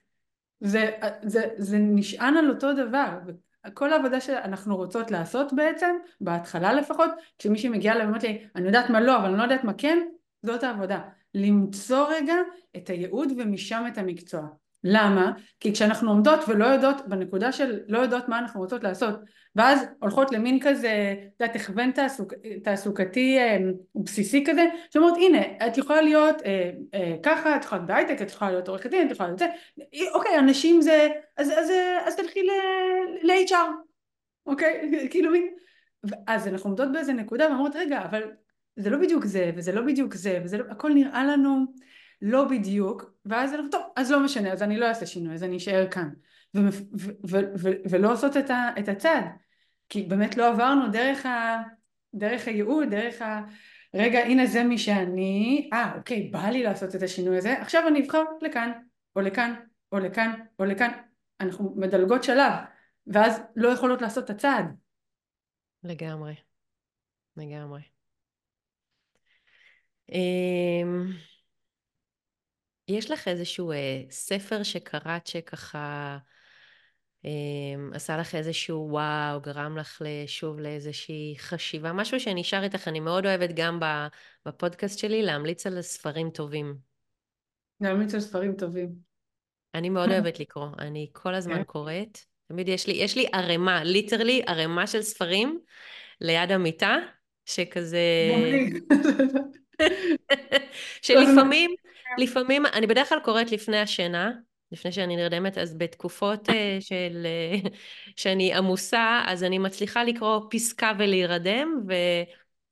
[0.60, 0.90] זה,
[1.22, 3.18] זה, זה נשען על אותו דבר,
[3.74, 8.90] כל העבודה שאנחנו רוצות לעשות בעצם, בהתחלה לפחות, כשמישהי מגיעה אליי ואומרת לי, אני יודעת
[8.90, 9.98] מה לא, אבל אני לא יודעת מה כן,
[10.42, 11.00] זאת העבודה.
[11.34, 12.34] למצוא רגע
[12.76, 14.46] את הייעוד ומשם את המקצוע.
[14.84, 15.32] למה?
[15.60, 19.14] כי כשאנחנו עומדות ולא יודעות, בנקודה של לא יודעות מה אנחנו רוצות לעשות,
[19.56, 22.32] ואז הולכות למין כזה, את יודעת, הכוון תעסוק,
[22.64, 23.58] תעסוקתי אה,
[23.94, 28.30] בסיסי כזה, שאומרות הנה, את יכולה להיות אה, אה, ככה, את יכולה להיות בהייטק, את
[28.30, 29.46] יכולה להיות עורכת דין, את יכולה להיות זה,
[30.14, 31.70] אוקיי, אנשים זה, אז, אז, אז,
[32.06, 32.40] אז תלכי
[33.22, 33.54] ל-HR,
[34.46, 34.90] אוקיי?
[35.10, 35.54] כאילו מין,
[36.26, 38.22] אז אנחנו עומדות באיזה נקודה ואומרות, רגע, אבל
[38.76, 41.64] זה לא בדיוק זה, וזה לא בדיוק זה, וזה לא, הכל נראה לנו
[42.26, 45.56] לא בדיוק, ואז אנחנו, טוב, אז לא משנה, אז אני לא אעשה שינוי, אז אני
[45.56, 46.10] אשאר כאן.
[47.90, 49.24] ולא עושות את, ה- את הצעד,
[49.88, 51.62] כי באמת לא עברנו דרך, ה-
[52.14, 53.40] דרך הייעוד, דרך ה...
[53.94, 58.04] רגע, הנה זה מי שאני, אה, אוקיי, בא לי לעשות את השינוי הזה, עכשיו אני
[58.04, 58.72] אבחר לכאן,
[59.16, 59.54] או לכאן,
[59.92, 60.90] או לכאן, או לכאן.
[61.40, 62.52] אנחנו מדלגות שלב,
[63.06, 64.76] ואז לא יכולות לעשות את הצעד.
[65.82, 66.34] לגמרי.
[67.36, 67.82] לגמרי.
[70.12, 71.06] אמ,
[72.88, 76.18] יש לך איזשהו אה, ספר שקראת שככה
[77.24, 77.30] אה,
[77.92, 83.50] עשה לך איזשהו וואו, גרם לך שוב לאיזושהי חשיבה, משהו שנשאר איתך, אני מאוד אוהבת
[83.54, 83.80] גם
[84.46, 86.74] בפודקאסט שלי להמליץ על ספרים טובים.
[87.80, 88.94] להמליץ על ספרים טובים.
[89.74, 91.64] אני מאוד אוהבת לקרוא, אני כל הזמן כן.
[91.64, 92.18] קוראת.
[92.48, 95.60] תמיד יש לי, יש לי ערימה, ליטרלי ערימה של ספרים
[96.20, 96.96] ליד המיטה,
[97.44, 97.98] שכזה...
[101.02, 101.74] שלפעמים,
[102.18, 104.32] לפעמים, אני בדרך כלל קוראת לפני השינה,
[104.72, 107.70] לפני שאני נרדמת, אז בתקופות אה, של, אה,
[108.16, 111.82] שאני עמוסה, אז אני מצליחה לקרוא פסקה ולהירדם,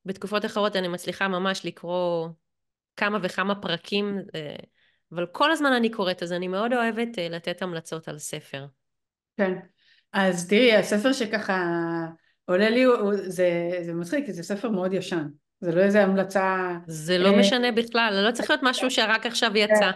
[0.04, 2.28] ובתקופות אחרות אני מצליחה ממש לקרוא
[2.96, 4.56] כמה וכמה פרקים, אה,
[5.12, 8.66] אבל כל הזמן אני קוראת, אז אני מאוד אוהבת לתת המלצות על ספר.
[9.36, 9.52] כן,
[10.12, 11.64] אז תראי, הספר שככה
[12.44, 12.84] עולה לי,
[13.14, 15.26] זה, זה מצחיק, זה ספר מאוד ישן.
[15.62, 16.70] זה לא איזה המלצה...
[16.86, 19.90] זה לא משנה בכלל, זה לא צריך להיות משהו שרק עכשיו יצא.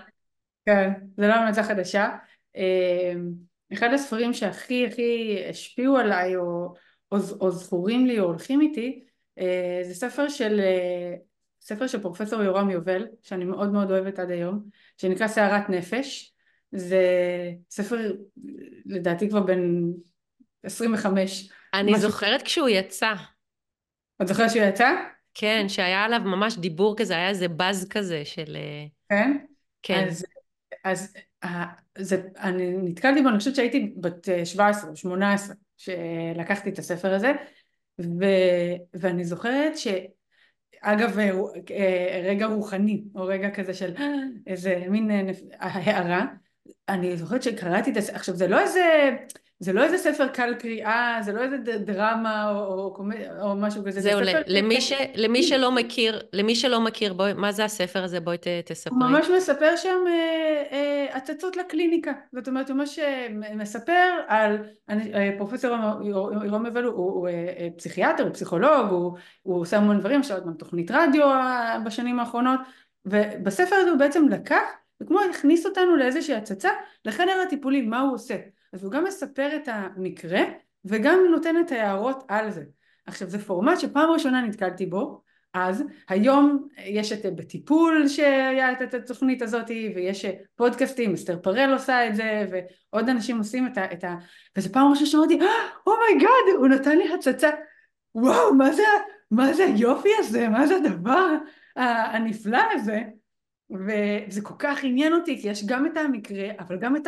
[0.66, 2.08] כן, זה לא המלצה חדשה.
[2.56, 3.30] אמ,
[3.72, 6.74] אחד הספרים שהכי הכי השפיעו עליי או,
[7.12, 9.04] או, או זכורים לי או הולכים איתי
[9.38, 11.14] אה, זה ספר של, אה,
[11.60, 14.62] ספר של פרופסור יורם יובל שאני מאוד מאוד אוהבת עד היום
[14.96, 16.34] שנקרא סערת נפש
[16.72, 17.02] זה
[17.70, 18.12] ספר
[18.86, 19.82] לדעתי כבר בן
[20.62, 22.10] 25 אני משהו...
[22.10, 23.12] זוכרת כשהוא יצא
[24.22, 24.90] את זוכרת שהוא יצא?
[25.38, 28.56] כן, שהיה עליו ממש דיבור כזה, היה איזה באז כזה של...
[28.56, 29.36] אה, כן?
[29.82, 30.06] כן.
[30.08, 30.26] אז
[30.84, 31.64] אז אה,
[31.98, 37.32] זה, אני נתקלתי בו, אני חושבת שהייתי בת 17 או 18 שלקחתי את הספר הזה
[38.00, 38.24] ו,
[38.94, 39.86] ואני זוכרת ש...
[40.80, 43.94] אגב אה, רגע רוחני או רגע כזה של
[44.46, 45.10] איזה מין
[45.58, 46.26] הערה
[46.88, 49.10] אני זוכרת שקראתי את זה עכשיו זה לא איזה
[49.60, 52.96] זה לא איזה ספר קל קריאה, זה לא איזה דרמה או, או,
[53.42, 54.00] או משהו כזה.
[54.00, 58.20] זהו, זה למי, ש, למי שלא מכיר, למי שלא מכיר, בואי, מה זה הספר הזה?
[58.20, 58.98] בואי ת, תספרי.
[58.98, 62.12] הוא ממש מספר שם אה, אה, הצצות לקליניקה.
[62.32, 64.58] זאת אומרת, הוא ממש אה, מספר על,
[64.90, 65.76] אה, פרופסור
[66.44, 70.30] ירום אבל הוא, הוא, הוא אה, פסיכיאטר, הוא פסיכולוג, הוא, הוא עושה המון דברים, יש
[70.30, 71.26] לו גם תוכנית רדיו
[71.84, 72.60] בשנים האחרונות,
[73.04, 74.62] ובספר הזה הוא בעצם לקח,
[75.00, 76.70] וכמו הכניס אותנו לאיזושהי הצצה
[77.04, 78.36] לחדר הטיפולים, מה הוא עושה.
[78.72, 80.40] אז הוא גם מספר את המקרה
[80.84, 82.64] וגם נותן את ההערות על זה.
[83.06, 85.22] עכשיו זה פורמט שפעם ראשונה נתקלתי בו
[85.54, 92.16] אז, היום יש את בטיפול שהיה את התוכנית הזאת ויש פודקאסטים, אסתר פרל עושה את
[92.16, 93.92] זה ועוד אנשים עושים את ה...
[93.92, 94.16] את ה...
[94.56, 95.38] וזה פעם ראשונה שאמרתי,
[95.86, 97.50] oh my god, oh הוא נתן לי הצצה,
[98.14, 98.82] וואו, מה זה,
[99.30, 101.36] מה זה היופי הזה, מה זה הדבר
[101.76, 103.02] הנפלא הזה
[103.70, 107.06] וזה כל כך עניין אותי כי יש גם את המקרה אבל גם את.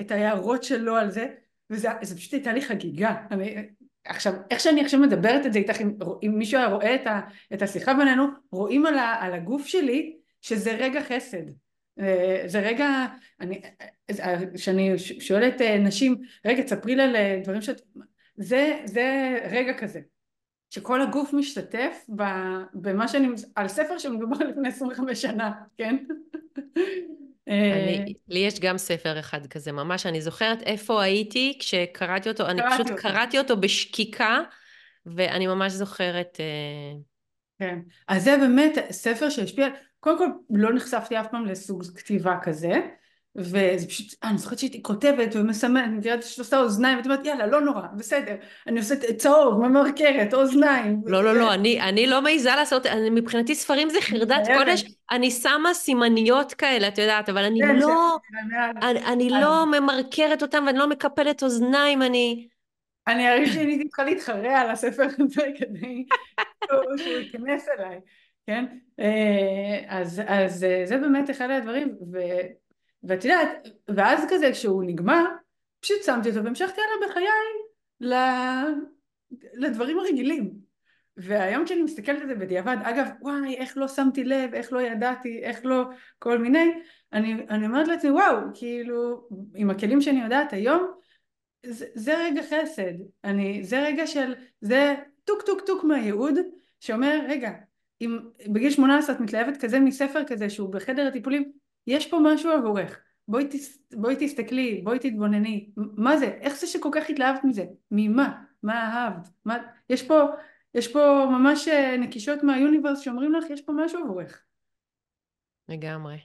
[0.00, 1.26] את ההערות שלו על זה,
[1.70, 3.14] וזה פשוט הייתה לי חגיגה.
[3.30, 3.56] אני,
[4.04, 7.20] עכשיו, איך שאני עכשיו מדברת את זה איתך, אם, אם מישהו היה רואה את, ה,
[7.54, 11.42] את השיחה בינינו, רואים על, ה, על הגוף שלי שזה רגע חסד.
[12.00, 13.06] אה, זה רגע,
[13.40, 13.60] אני,
[14.54, 17.80] כשאני שואלת אה, נשים, רגע תספרי לה על דברים שאת...
[18.36, 20.00] זה, זה רגע כזה,
[20.70, 22.06] שכל הגוף משתתף
[22.74, 25.96] במה שאני, על ספר שמדובר לפני 25 שנה, כן?
[27.48, 32.46] אני, אה, לי יש גם ספר אחד כזה, ממש, אני זוכרת איפה הייתי כשקראתי אותו,
[32.46, 33.02] אני פשוט אותו.
[33.02, 34.40] קראתי אותו בשקיקה,
[35.06, 36.36] ואני ממש זוכרת...
[36.40, 36.98] אה,
[37.58, 37.78] כן,
[38.08, 39.68] אז זה באמת ספר שהשפיע,
[40.00, 42.72] קודם כל לא נחשפתי אף פעם לסוג כתיבה כזה,
[43.38, 47.24] וזה פשוט, אה, אני זוכרת שהייתי כותבת ומסמנת, אני מכירה שאת עושה אוזניים, ואת אומרת
[47.24, 48.34] יאללה לא נורא, בסדר,
[48.66, 51.00] אני עושה צהוב, ממרקרת, אוזניים.
[51.06, 55.30] לא, לא, לא, אני, אני לא מעיזה לעשות, אני, מבחינתי ספרים זה חרדת קודש, אני
[55.30, 58.16] שמה סימניות כאלה, את יודעת, אבל אני כן, לא,
[58.82, 62.48] אני, אני לא ממרקרת אותם ואני לא מקפלת אוזניים, אני...
[63.06, 66.06] אני ארגיש שאני הייתי צריכה להתחרע על הספר הזה כדי
[66.96, 68.00] שהוא ייכנס אליי,
[68.46, 68.64] כן?
[69.00, 72.18] אה, אז, אז אה, זה באמת אחד הדברים, ו,
[73.06, 75.24] ואת יודעת, ואז כזה כשהוא נגמר,
[75.80, 77.28] פשוט שמתי אותו והמשכתי הלאה בחיי
[79.54, 80.66] לדברים הרגילים.
[81.16, 85.38] והיום כשאני מסתכלת על זה בדיעבד, אגב, וואי, איך לא שמתי לב, איך לא ידעתי,
[85.42, 85.84] איך לא
[86.18, 86.72] כל מיני,
[87.12, 90.90] אני, אני אומרת לעצמי, וואו, כאילו, עם הכלים שאני יודעת היום,
[91.66, 92.92] זה, זה רגע חסד,
[93.24, 94.94] אני, זה רגע של, זה
[95.24, 96.34] טוק טוק טוק מהייעוד,
[96.80, 97.50] שאומר, רגע,
[98.00, 101.52] אם בגיל 18 את מתלהבת כזה מספר כזה שהוא בחדר הטיפולים,
[101.86, 106.88] יש פה משהו עבורך, בואי, תס, בואי תסתכלי, בואי תתבונני, מה זה, איך זה שכל
[106.92, 109.56] כך התלהבת מזה, ממה, מה אהבת, מה,
[109.90, 110.22] יש פה,
[110.74, 114.42] יש פה ממש אה, נקישות מה universe שאומרים לך, יש פה משהו עבורך.
[115.68, 116.16] לגמרי.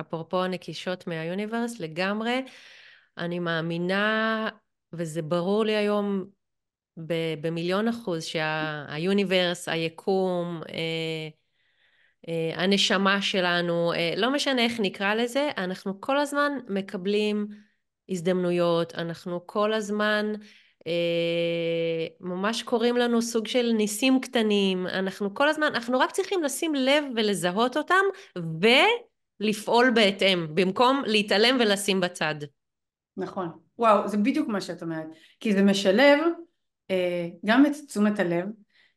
[0.00, 2.44] אפרופו הנקישות מהיוניברס, לגמרי.
[3.18, 4.48] אני מאמינה,
[4.92, 6.24] וזה ברור לי היום
[7.40, 11.28] במיליון אחוז, שהיוניברס, היקום, אה, אה,
[12.54, 17.46] הנשמה שלנו, אה, לא משנה איך נקרא לזה, אנחנו כל הזמן מקבלים
[18.08, 20.32] הזדמנויות, אנחנו כל הזמן
[22.20, 27.04] ממש קוראים לנו סוג של ניסים קטנים, אנחנו כל הזמן, אנחנו רק צריכים לשים לב
[27.16, 28.04] ולזהות אותם
[29.40, 32.34] ולפעול בהתאם, במקום להתעלם ולשים בצד.
[33.16, 33.48] נכון.
[33.78, 35.06] וואו, זה בדיוק מה שאת אומרת.
[35.40, 36.18] כי זה משלב
[36.90, 38.44] אה, גם את תשומת הלב,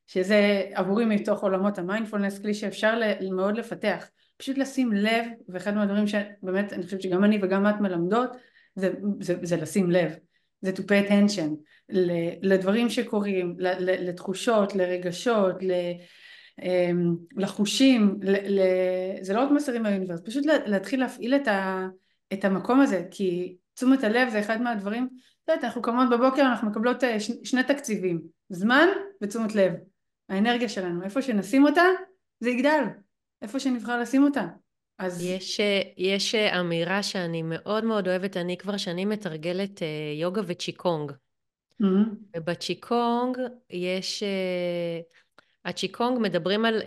[0.08, 3.00] שזה עבורי מתוך עולמות המיינדפולנס, כלי שאפשר
[3.32, 4.10] מאוד לפתח.
[4.38, 8.30] פשוט לשים לב, ואחד מהדברים שבאמת אני חושבת שגם אני וגם את מלמדות,
[8.76, 10.16] זה, זה, זה לשים לב.
[10.62, 11.50] זה to pay attention
[12.42, 15.56] לדברים שקורים, לתחושות, לרגשות,
[16.62, 18.20] אמ, לחושים,
[19.22, 21.88] זה לא רק מסרים מהאוניברסיטה, פשוט להתחיל להפעיל את, ה,
[22.34, 25.08] את המקום הזה, כי תשומת הלב זה אחד מהדברים,
[25.44, 28.88] את יודעת, אנחנו קמות בבוקר, אנחנו מקבלות אה, שני תקציבים, זמן
[29.22, 29.74] ותשומת לב.
[30.30, 31.84] האנרגיה שלנו, איפה שנשים אותה,
[32.40, 32.84] זה יגדל.
[33.42, 34.46] איפה שנבחר לשים אותה.
[35.00, 35.26] אז...
[35.26, 39.82] יש, אה, יש אה, אמירה שאני מאוד מאוד אוהבת, אני כבר שנים מתרגלת
[40.20, 41.12] יוגה וצ'יקונג.
[41.12, 41.86] Mm-hmm.
[42.38, 43.38] ובצ'יקונג
[43.70, 44.24] יש...
[45.66, 46.82] הצ'יקונג מדברים על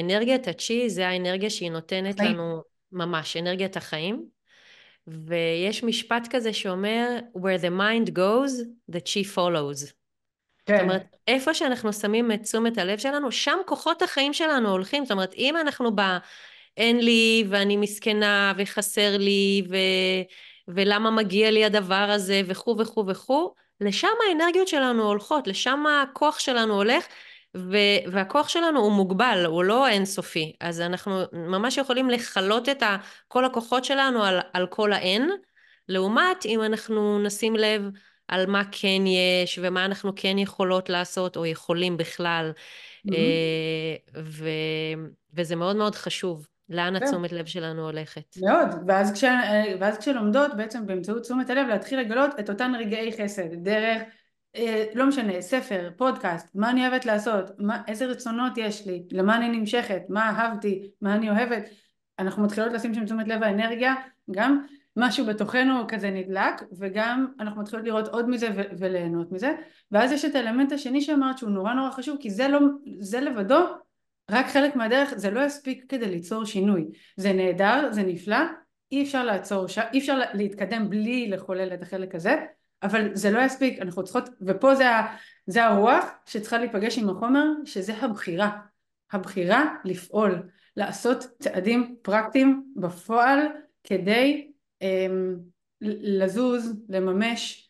[0.00, 2.32] אנרגיית הצ'י, זה האנרגיה שהיא נותנת חיים.
[2.32, 2.62] לנו,
[2.92, 4.26] ממש, אנרגיית החיים.
[5.06, 8.52] ויש משפט כזה שאומר, where the mind goes,
[8.92, 9.92] the chi follows.
[10.66, 10.74] כן.
[10.74, 15.04] זאת אומרת, איפה שאנחנו שמים את תשומת הלב שלנו, שם כוחות החיים שלנו הולכים.
[15.04, 16.00] זאת אומרת, אם אנחנו ב...
[16.76, 19.76] אין לי, ואני מסכנה, וחסר לי, ו...
[20.68, 26.74] ולמה מגיע לי הדבר הזה, וכו' וכו' וכו', לשם האנרגיות שלנו הולכות, לשם הכוח שלנו
[26.74, 27.06] הולך,
[27.56, 32.82] ו- והכוח שלנו הוא מוגבל, הוא לא אינסופי, אז אנחנו ממש יכולים לכלות את
[33.28, 35.30] כל הכוחות שלנו על, על כל האין,
[35.88, 37.82] לעומת אם אנחנו נשים לב
[38.28, 43.12] על מה כן יש ומה אנחנו כן יכולות לעשות או יכולים בכלל, mm-hmm.
[44.16, 45.04] ו-
[45.34, 46.46] וזה מאוד מאוד חשוב.
[46.68, 47.04] לאן כן.
[47.04, 48.36] התשומת לב שלנו הולכת.
[48.42, 49.24] מאוד, ואז, כש,
[49.80, 54.02] ואז כשלומדות בעצם באמצעות תשומת הלב להתחיל לגלות את אותן רגעי חסד, דרך
[54.56, 59.36] אה, לא משנה, ספר, פודקאסט, מה אני אוהבת לעשות, מה, איזה רצונות יש לי, למה
[59.36, 61.68] אני נמשכת, מה אהבתי, מה אני אוהבת,
[62.18, 63.94] אנחנו מתחילות לשים שם תשומת לב האנרגיה,
[64.30, 64.64] גם
[64.96, 69.54] משהו בתוכנו כזה נדלק, וגם אנחנו מתחילות לראות עוד מזה ו- וליהנות מזה,
[69.92, 72.60] ואז יש את האלמנט השני שאמרת שהוא נורא נורא חשוב, כי זה, לא,
[72.98, 73.64] זה לבדו
[74.30, 76.84] רק חלק מהדרך, זה לא יספיק כדי ליצור שינוי,
[77.16, 78.36] זה נהדר, זה נפלא,
[78.92, 82.44] אי אפשר לעצור, אי אפשר להתקדם בלי לחולל את החלק הזה,
[82.82, 84.84] אבל זה לא יספיק, אנחנו צריכות, ופה זה,
[85.46, 88.50] זה הרוח שצריכה להיפגש עם החומר, שזה הבחירה.
[89.12, 90.42] הבחירה לפעול,
[90.76, 93.38] לעשות צעדים פרקטיים בפועל
[93.84, 94.50] כדי
[95.80, 97.68] לזוז, לממש,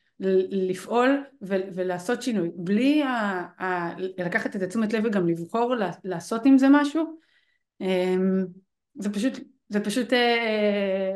[0.50, 2.50] לפעול ולעשות שינוי.
[2.54, 5.74] בלי ה- ה- לקחת את התשומת לב וגם לבחור
[6.04, 7.18] לעשות עם זה משהו,
[7.80, 8.46] אמ,
[8.94, 9.32] זה פשוט,
[9.68, 11.14] זה פשוט אה,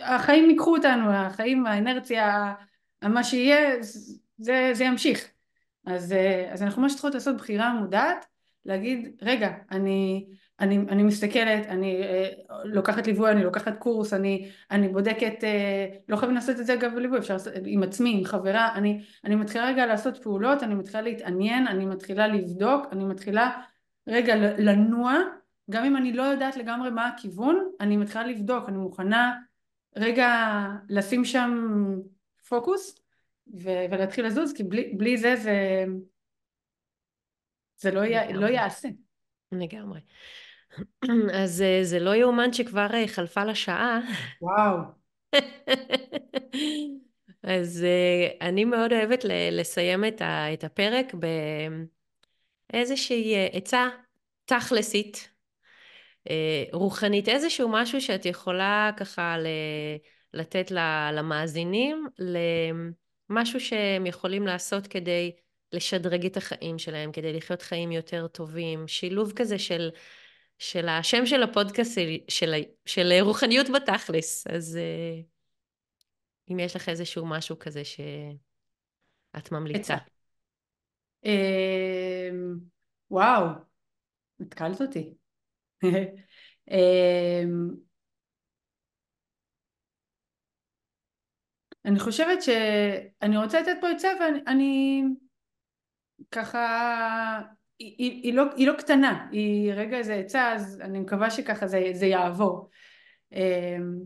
[0.00, 2.54] החיים ייקחו אותנו, החיים, האנרציה,
[3.02, 3.76] מה שיהיה,
[4.38, 5.30] זה, זה ימשיך.
[5.86, 6.14] אז,
[6.50, 8.26] אז אנחנו ממש צריכות לעשות בחירה מודעת,
[8.64, 10.26] להגיד, רגע, אני,
[10.60, 12.28] אני, אני מסתכלת, אני אה,
[12.64, 16.94] לוקחת ליווי, אני לוקחת קורס, אני, אני בודקת, אה, לא חייבים לעשות את זה אגב
[16.94, 21.02] בליווי, אפשר לעשות עם עצמי, עם חברה, אני, אני מתחילה רגע לעשות פעולות, אני מתחילה
[21.02, 23.62] להתעניין, אני מתחילה לבדוק, אני מתחילה
[24.08, 25.14] רגע לנוע,
[25.70, 29.34] גם אם אני לא יודעת לגמרי מה הכיוון, אני מתחילה לבדוק, אני מוכנה
[29.96, 31.74] רגע לשים שם
[32.48, 32.98] פוקוס
[33.54, 35.84] ו- ולהתחיל לזוז, כי בלי, בלי זה זה,
[37.76, 38.88] זה לא, י- לא יעשה.
[39.52, 40.00] לגמרי.
[41.42, 44.00] אז אה, זה לא יאומן שכבר אה, חלפה לה שעה.
[44.42, 44.76] וואו.
[47.42, 51.14] אז uh, אני מאוד אוהבת לסיים את, הפרק
[52.72, 53.88] באיזושהי אה, עצה
[54.44, 55.30] תכלסית,
[56.72, 59.36] רוחנית, איזשהו משהו שאת יכולה ככה
[60.34, 60.70] לתת
[61.12, 62.06] למאזינים,
[63.30, 65.32] למשהו שהם יכולים לעשות כדי
[65.72, 69.90] לשדרג את החיים שלהם, כדי לחיות חיים יותר טובים, שילוב כזה של,
[70.58, 72.54] של השם של הפודקאסט של, של,
[72.86, 74.46] של רוחניות בתכלס.
[74.46, 74.78] אז...
[74.78, 75.38] Uh,
[76.50, 79.96] אם יש לך איזשהו משהו כזה שאת ממליצה.
[81.24, 82.58] אמ,
[83.10, 83.44] וואו,
[84.40, 85.14] התקלת אותי.
[86.70, 87.68] אמ,
[91.84, 95.02] אני חושבת שאני רוצה לתת פה עצה ואני
[96.30, 97.40] ככה,
[97.78, 101.90] היא, היא, לא, היא לא קטנה, היא רגע איזה עצה אז אני מקווה שככה זה,
[101.92, 102.70] זה יעבור.
[103.32, 103.98] אמ,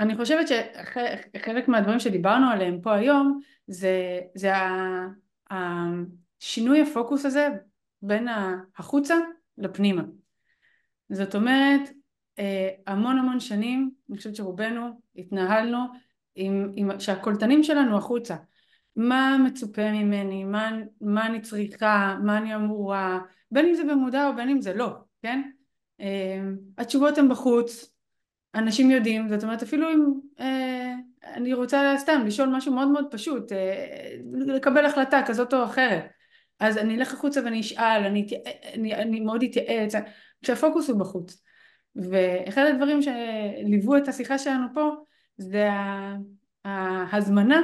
[0.00, 4.52] אני חושבת שחלק מהדברים שדיברנו עליהם פה היום זה, זה
[5.50, 7.48] השינוי הפוקוס הזה
[8.02, 8.28] בין
[8.76, 9.14] החוצה
[9.58, 10.02] לפנימה.
[11.10, 11.80] זאת אומרת
[12.38, 15.78] אה, המון המון שנים, אני חושבת שרובנו התנהלנו
[16.34, 18.36] עם, עם, שהקולטנים שלנו החוצה.
[18.96, 20.70] מה מצופה ממני, מה,
[21.00, 23.18] מה אני צריכה, מה אני אמורה,
[23.50, 24.88] בין אם זה במודע או בין אם זה לא,
[25.22, 25.42] כן?
[26.00, 26.40] אה,
[26.78, 27.90] התשובות הן בחוץ,
[28.54, 30.04] אנשים יודעים, זאת אומרת אפילו אם
[30.40, 30.94] אה,
[31.34, 34.14] אני רוצה סתם לשאול משהו מאוד מאוד פשוט, אה,
[34.46, 36.04] לקבל החלטה כזאת או אחרת,
[36.60, 38.26] אז אני אלך החוצה ואני אשאל, אני,
[38.74, 39.92] אני, אני מאוד אתייעץ,
[40.42, 41.42] כשהפוקוס הוא בחוץ.
[41.96, 44.90] ואחד הדברים שליוו את השיחה שלנו פה
[45.36, 45.68] זה
[46.64, 47.60] ההזמנה,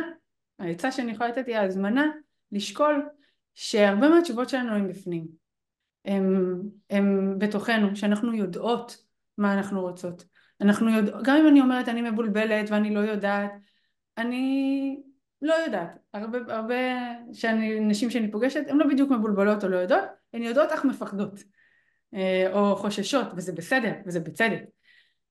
[0.59, 2.07] העצה שאני יכולה לתת היא ההזמנה
[2.53, 3.09] לשקול
[3.55, 5.27] שהרבה מהתשובות שלנו הם בפנים,
[6.91, 8.97] הם בתוכנו, שאנחנו יודעות
[9.39, 10.25] מה אנחנו רוצות.
[10.61, 13.53] אנחנו יודעות, גם אם אני אומרת אני מבולבלת ואני לא יודעת,
[14.19, 15.01] אני
[15.43, 15.99] לא יודעת.
[16.15, 16.75] הרבה, הרבה
[17.33, 21.41] שאני, נשים שאני פוגשת, הן לא בדיוק מבולבלות או לא יודעות, הן יודעות אך מפחדות
[22.15, 24.63] אה, או חוששות, וזה בסדר, וזה בצדק.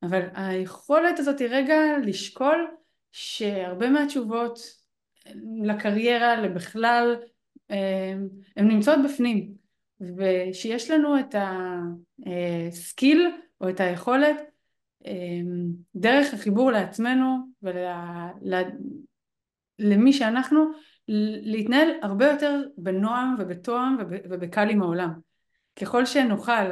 [0.03, 2.67] אבל היכולת הזאת היא רגע לשקול
[3.11, 4.84] שהרבה מהתשובות
[5.63, 7.15] לקריירה, לבכלל,
[7.71, 8.13] אה,
[8.57, 9.53] הן נמצאות בפנים,
[10.17, 11.35] ושיש לנו את
[12.25, 14.37] ה skill אה, או את היכולת
[15.05, 17.37] אמ, דרך החיבור לעצמנו
[19.79, 20.65] ולמי שאנחנו
[21.43, 25.13] להתנהל הרבה יותר בנועם ובתואם ובקל עם העולם.
[25.75, 26.71] ככל שנוכל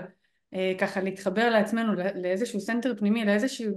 [0.53, 3.71] אה, ככה להתחבר לעצמנו לאיזשהו center פנימי, לאיזשהו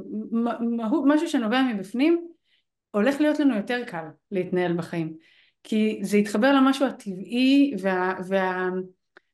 [1.06, 2.28] משהו שנובע מבפנים,
[2.96, 5.16] הולך להיות לנו יותר קל להתנהל בחיים.
[5.62, 8.68] כי זה יתחבר למשהו הטבעי וה, וה,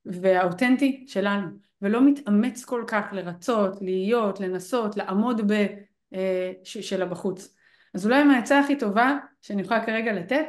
[0.05, 1.49] והאותנטי שלנו.
[1.83, 5.67] ולא מתאמץ כל כך לרצות, להיות, לנסות, לעמוד ב...
[6.15, 7.55] אה, של הבחוץ.
[7.95, 10.45] אז אולי מהעצה הכי טובה שאני יכולה כרגע לתת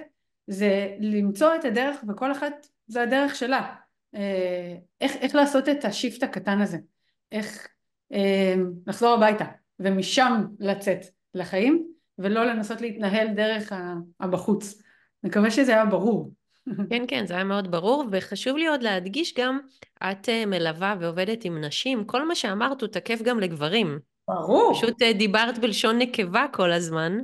[0.48, 3.76] זה למצוא את הדרך וכל אחת זה הדרך שלה.
[4.16, 6.78] אה, איך, איך לעשות את השיפט הקטן הזה,
[7.32, 7.68] איך
[8.14, 8.56] אה,
[8.88, 9.46] לחזור הביתה
[9.80, 13.74] ומשם לצאת לחיים ולא לנסות להתנהל דרך
[14.20, 14.82] הבחוץ.
[15.24, 16.32] מקווה שזה היה ברור.
[16.90, 19.60] כן, כן, זה היה מאוד ברור, וחשוב לי עוד להדגיש גם,
[20.04, 24.00] את אה, מלווה ועובדת עם נשים, כל מה שאמרת הוא תקף גם לגברים.
[24.28, 24.74] ברור.
[24.74, 27.18] פשוט אה, דיברת בלשון נקבה כל הזמן.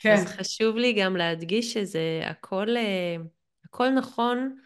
[0.00, 0.12] כן.
[0.12, 3.16] אז חשוב לי גם להדגיש שזה הכל, אה,
[3.64, 4.56] הכל נכון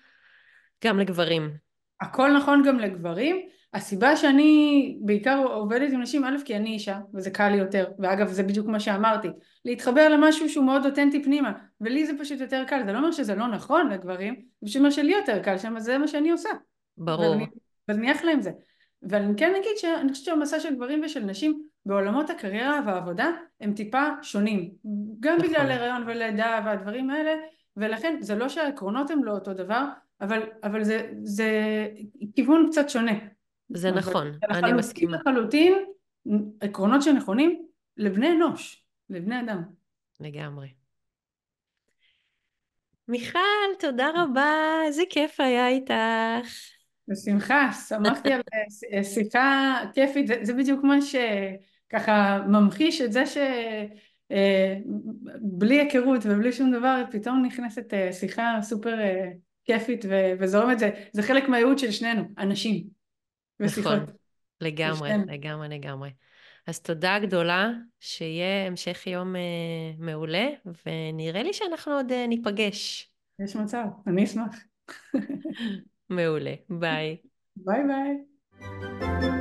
[0.84, 1.50] גם לגברים.
[2.00, 3.48] הכל נכון גם לגברים.
[3.76, 8.28] הסיבה שאני בעיקר עובדת עם נשים, א', כי אני אישה, וזה קל לי יותר, ואגב
[8.28, 9.28] זה בדיוק מה שאמרתי,
[9.64, 13.34] להתחבר למשהו שהוא מאוד אותנטי פנימה, ולי זה פשוט יותר קל, זה לא אומר שזה
[13.34, 16.48] לא נכון לגברים, זה פשוט מה שלי יותר קל שם, זה מה שאני עושה.
[16.96, 17.36] ברור.
[17.88, 18.50] ואני אחלה עם זה.
[19.02, 24.02] ואני כן אגיד שאני חושבת שהמסע של גברים ושל נשים בעולמות הקריירה והעבודה הם טיפה
[24.22, 24.70] שונים,
[25.20, 25.48] גם נכון.
[25.48, 27.34] בגלל הריון ולידה והדברים האלה,
[27.76, 29.84] ולכן זה לא שהעקרונות הם לא אותו דבר,
[30.20, 31.50] אבל, אבל זה, זה
[32.34, 33.12] כיוון קצת שונה.
[33.68, 35.16] זה נכון, אני מסכימה.
[35.16, 35.74] לחלוטין
[36.60, 39.62] עקרונות שנכונים לבני אנוש, לבני אדם.
[40.20, 40.68] לגמרי.
[43.08, 43.38] מיכל,
[43.78, 44.52] תודה רבה,
[44.86, 45.94] איזה כיף היה איתך.
[47.08, 48.40] בשמחה, שמחתי על
[48.92, 54.78] אה, שיחה כיפית, זה, זה בדיוק מה שככה ממחיש את זה שבלי
[55.78, 58.96] אה, היכרות ובלי שום דבר פתאום נכנסת אה, שיחה סופר
[59.64, 60.04] כיפית
[60.38, 62.96] וזורמת, זה, זה חלק מהייעוד של שנינו, אנשים.
[63.60, 63.92] ושיחות.
[63.92, 64.14] נכון,
[64.60, 66.10] לגמרי, לגמרי, לגמרי.
[66.66, 69.40] אז תודה גדולה, שיהיה המשך יום אה,
[69.98, 70.48] מעולה,
[70.86, 73.10] ונראה לי שאנחנו עוד אה, ניפגש.
[73.38, 74.64] יש מצב, אני אשמח.
[76.10, 77.16] מעולה, ביי.
[77.56, 79.35] ביי ביי.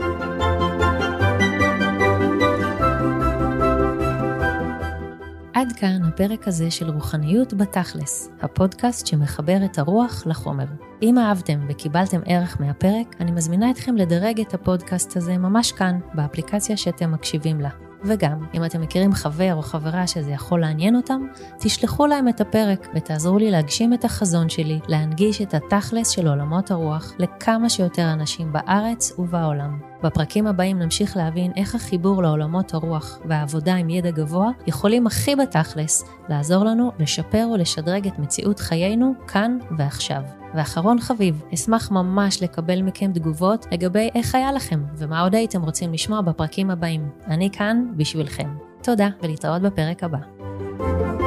[5.55, 10.65] עד כאן הפרק הזה של רוחניות בתכלס, הפודקאסט שמחבר את הרוח לחומר.
[11.01, 16.77] אם אהבתם וקיבלתם ערך מהפרק, אני מזמינה אתכם לדרג את הפודקאסט הזה ממש כאן, באפליקציה
[16.77, 17.69] שאתם מקשיבים לה.
[18.03, 21.21] וגם, אם אתם מכירים חבר או חברה שזה יכול לעניין אותם,
[21.59, 26.71] תשלחו להם את הפרק ותעזרו לי להגשים את החזון שלי, להנגיש את התכלס של עולמות
[26.71, 29.79] הרוח לכמה שיותר אנשים בארץ ובעולם.
[30.05, 36.03] בפרקים הבאים נמשיך להבין איך החיבור לעולמות הרוח והעבודה עם ידע גבוה יכולים הכי בתכלס
[36.29, 40.21] לעזור לנו לשפר ולשדרג את מציאות חיינו כאן ועכשיו.
[40.55, 45.93] ואחרון חביב, אשמח ממש לקבל מכם תגובות לגבי איך היה לכם ומה עוד הייתם רוצים
[45.93, 47.09] לשמוע בפרקים הבאים.
[47.27, 48.49] אני כאן בשבילכם.
[48.83, 51.24] תודה ולהתראות בפרק הבא.